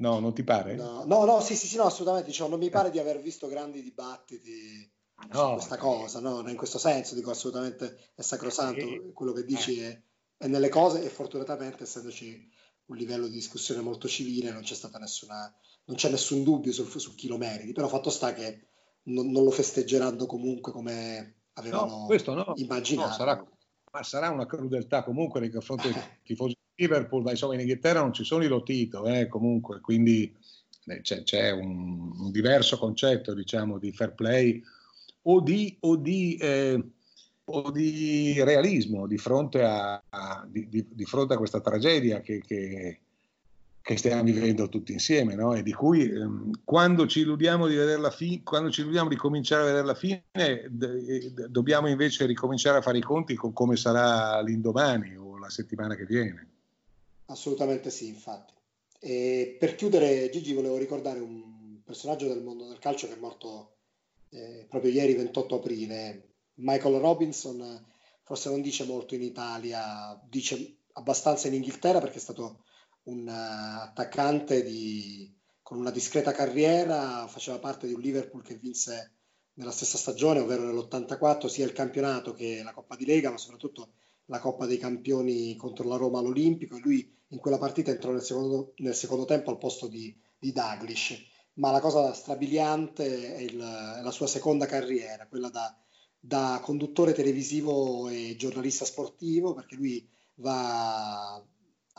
[0.00, 0.74] No, non ti pare?
[0.74, 2.28] No, no, no sì, sì, sì, no, assolutamente.
[2.28, 4.90] Diciamo, non mi pare di aver visto grandi dibattiti
[5.30, 6.46] no, su questa cosa, no?
[6.48, 8.80] In questo senso dico assolutamente è sacrosanto.
[8.80, 9.88] Eh, Quello che dici eh.
[9.88, 10.02] è,
[10.38, 12.48] è, nelle cose e fortunatamente essendoci
[12.86, 16.84] un livello di discussione molto civile non c'è stata nessuna, non c'è nessun dubbio su,
[16.98, 18.68] su, chi lo meriti, però fatto sta che
[19.04, 23.08] non, non lo festeggeranno comunque come avevano no, no, immaginato.
[23.08, 23.48] No, sarà,
[23.92, 28.00] ma sarà una crudeltà comunque nei confronti dei tifosi di Liverpool, ma insomma in Inghilterra
[28.00, 30.34] non ci sono i lotito, eh, comunque, quindi
[30.86, 34.62] eh, c'è, c'è un, un, diverso concetto, diciamo, di fair play
[35.22, 36.82] o di, o di, eh,
[37.44, 43.00] o di realismo di fronte a, a, di, di, fronte a questa tragedia che, che
[43.82, 45.54] che stiamo vivendo tutti insieme, no?
[45.54, 48.14] e di cui ehm, quando ci illudiamo di vedere la
[48.44, 50.24] quando ci illudiamo di cominciare a vedere la fine,
[50.68, 55.48] d- d- dobbiamo invece ricominciare a fare i conti con come sarà l'indomani o la
[55.48, 56.48] settimana che viene.
[57.26, 58.52] Assolutamente sì, infatti.
[58.98, 63.76] E per chiudere, Gigi, volevo ricordare un personaggio del mondo del calcio che è morto
[64.30, 66.28] eh, proprio ieri, 28 aprile.
[66.56, 67.82] Michael Robinson,
[68.22, 72.64] forse non dice molto in Italia, dice abbastanza in Inghilterra perché è stato
[73.10, 75.32] un uh, attaccante di,
[75.62, 79.14] con una discreta carriera, faceva parte di un Liverpool che vinse
[79.54, 83.92] nella stessa stagione, ovvero nell'84, sia il campionato che la Coppa di Lega, ma soprattutto
[84.26, 88.22] la Coppa dei Campioni contro la Roma all'Olimpico e lui in quella partita entrò nel
[88.22, 91.18] secondo, nel secondo tempo al posto di, di Daglish.
[91.54, 95.76] Ma la cosa strabiliante è, il, è, la sua seconda carriera, quella da,
[96.18, 101.44] da conduttore televisivo e giornalista sportivo, perché lui va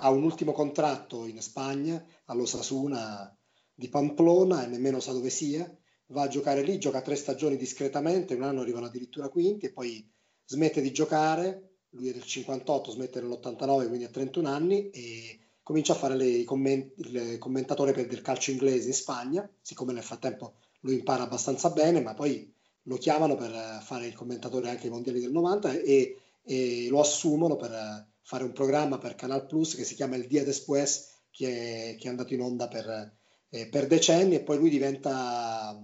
[0.04, 3.36] ha un ultimo contratto in Spagna, all'Osasuna
[3.74, 5.70] di Pamplona e nemmeno sa dove sia,
[6.08, 10.08] va a giocare lì, gioca tre stagioni discretamente, un anno arrivano addirittura quinti e poi
[10.46, 15.94] smette di giocare, lui è del 58, smette nell'89, quindi ha 31 anni e comincia
[15.94, 20.56] a fare le, comment- il commentatore per del calcio inglese in Spagna, siccome nel frattempo
[20.82, 22.52] lo impara abbastanza bene, ma poi
[22.84, 27.56] lo chiamano per fare il commentatore anche ai mondiali del 90 e, e lo assumono
[27.56, 31.96] per fare un programma per Canal Plus che si chiama Il Dia Después, che è,
[31.98, 33.18] che è andato in onda per,
[33.50, 35.78] eh, per, decenni e poi lui diventa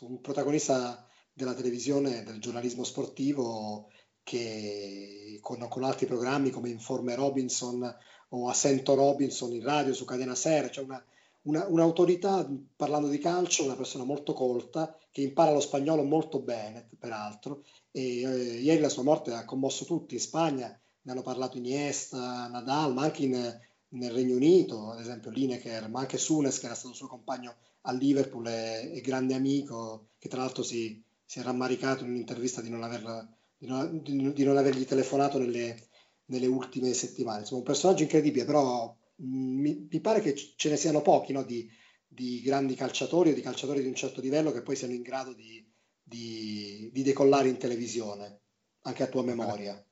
[0.00, 3.90] un protagonista della televisione, del giornalismo sportivo
[4.22, 7.96] che con, con altri programmi come Informe Robinson
[8.30, 11.02] o Assento Robinson in radio su Cadena Ser, cioè una,
[11.42, 16.88] una, un'autorità parlando di calcio, una persona molto colta che impara lo spagnolo molto bene,
[16.98, 17.64] peraltro.
[17.90, 20.78] E eh, ieri la sua morte ha commosso tutti in Spagna
[21.10, 26.00] ne hanno parlato Iniesta, Nadal, ma anche in, nel Regno Unito, ad esempio Lineker, ma
[26.00, 30.40] anche Sunes che era stato suo compagno a Liverpool e, e grande amico, che tra
[30.40, 33.26] l'altro si, si, è rammaricato in un'intervista di non, aver,
[33.58, 35.88] di non, di non avergli telefonato nelle,
[36.26, 37.40] nelle, ultime settimane.
[37.40, 41.42] Insomma, un personaggio incredibile, però mh, mi, mi, pare che ce ne siano pochi no,
[41.42, 41.68] di,
[42.06, 45.32] di, grandi calciatori o di calciatori di un certo livello che poi siano in grado
[45.32, 45.64] di,
[46.02, 48.40] di decollare in televisione,
[48.82, 49.82] anche a tua memoria.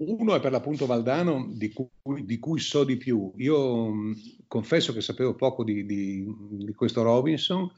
[0.00, 3.32] Uno è per l'appunto Valdano, di cui, di cui so di più.
[3.36, 7.68] Io mh, confesso che sapevo poco di, di, di questo Robinson,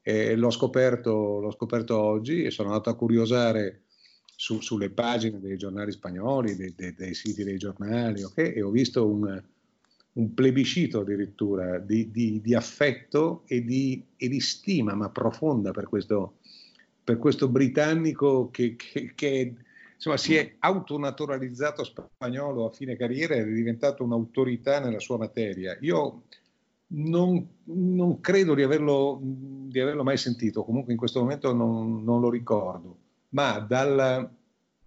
[0.00, 3.82] eh, l'ho, scoperto, l'ho, scoperto, oggi e sono andato a curiosare
[4.24, 8.54] su, sulle pagine dei giornali spagnoli, dei, dei, dei siti dei giornali, okay?
[8.54, 9.42] e ho visto un,
[10.12, 16.38] un plebiscito addirittura di, di affetto e di, e di, stima, ma profonda per questo,
[17.04, 19.54] per questo britannico che, che, che
[19.96, 25.76] insomma, si è autonaturalizzato spagnolo a fine carriera ed è diventato un'autorità nella sua materia.
[25.80, 26.22] Io
[26.88, 32.20] non, non credo di averlo, di averlo, mai sentito, comunque in questo momento non, non
[32.20, 32.96] lo ricordo,
[33.30, 34.30] ma dal,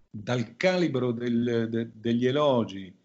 [0.10, 2.96] dal calibro del, de, degli elogi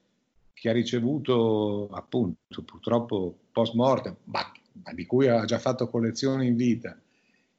[0.52, 4.40] che ha ricevuto appunto purtroppo post mortem, ma,
[4.84, 6.96] ma di cui ha già fatto collezione in vita,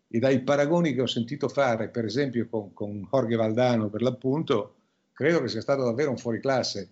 [0.08, 4.76] e dai paragoni che ho sentito fare, per esempio con, con Jorge Valdano per l'appunto,
[5.12, 6.90] credo che sia stato davvero un fuoriclasse.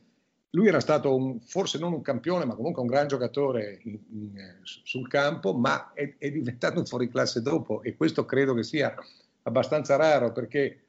[0.52, 4.60] Lui era stato un, forse non un campione, ma comunque un gran giocatore in, in,
[4.64, 8.94] sul campo, ma è, è, diventato un fuoriclasse dopo e questo credo che sia
[9.44, 10.84] abbastanza raro perché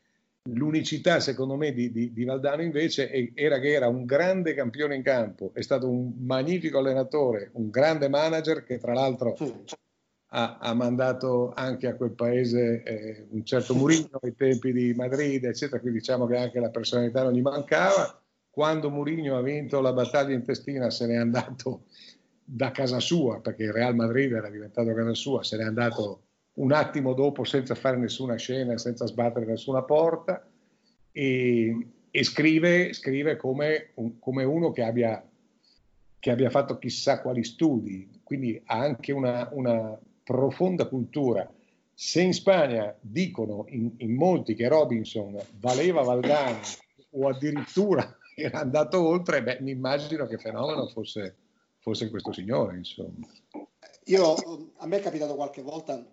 [0.51, 4.95] l'unicità secondo me di, di, di Valdano invece è, era che era un grande campione
[4.95, 9.35] in campo, è stato un magnifico allenatore, un grande manager che tra l'altro
[10.37, 15.45] ha, ha, mandato anche a quel paese eh, un certo Mourinho ai tempi di Madrid,
[15.45, 18.21] eccetera, quindi diciamo che anche la personalità non gli mancava.
[18.51, 21.85] Quando Mourinho ha vinto la battaglia intestina se n'è andato
[22.45, 26.23] da casa sua, perché il Real Madrid era diventato casa sua, se n'è andato
[26.55, 30.45] un attimo dopo senza fare nessuna scena, senza sbattere nessuna porta.
[31.13, 35.25] E, e scrive, scrive come, un, come, uno che abbia,
[36.19, 41.49] che abbia, fatto chissà quali studi, quindi ha anche una, una profonda cultura.
[41.93, 46.61] Se in Spagna dicono in, in molti che Robinson valeva Valdano
[47.11, 51.37] o addirittura era andato oltre, beh, mi immagino che fenomeno fosse,
[51.79, 53.29] fosse questo signore, insomma.
[54.07, 56.05] io, a me è capitato qualche volta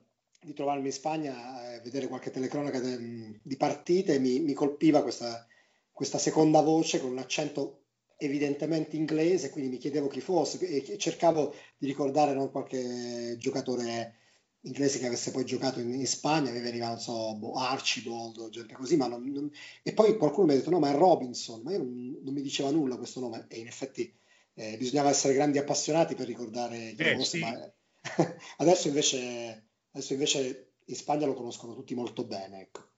[0.44, 5.46] di trovarmi in Spagna e vedere qualche telecronaca de, di partite, mi, mi colpiva questa,
[5.92, 7.81] questa, seconda voce con un accento
[8.22, 14.18] evidentemente inglese, quindi mi chiedevo chi fosse e cercavo di ricordare non qualche giocatore
[14.62, 18.74] inglese che avesse poi giocato in, in Spagna, mi veniva, non so, boh, Archibald, gente
[18.74, 19.50] così, ma non, non...
[19.82, 22.42] e poi qualcuno mi ha detto no, ma è Robinson, ma io non, non mi
[22.42, 24.14] diceva nulla questo nome e in effetti
[24.54, 27.40] eh, bisognava essere grandi appassionati per ricordare chi eh, fosse, sì.
[27.40, 27.74] ma
[28.58, 32.62] adesso, invece, adesso invece in Spagna lo conoscono tutti molto bene.
[32.62, 32.90] Ecco.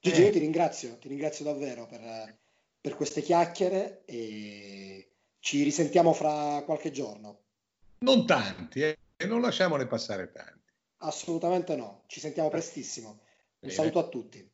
[0.00, 0.24] Gigi, eh.
[0.26, 2.40] io ti ringrazio, ti ringrazio davvero per,
[2.82, 7.38] per queste chiacchiere e ci risentiamo fra qualche giorno.
[7.98, 8.98] Non tanti, eh?
[9.16, 10.72] e non lasciamone passare tanti.
[10.98, 13.10] Assolutamente no, ci sentiamo prestissimo.
[13.10, 13.18] Un
[13.60, 13.72] Bene.
[13.72, 14.51] saluto a tutti.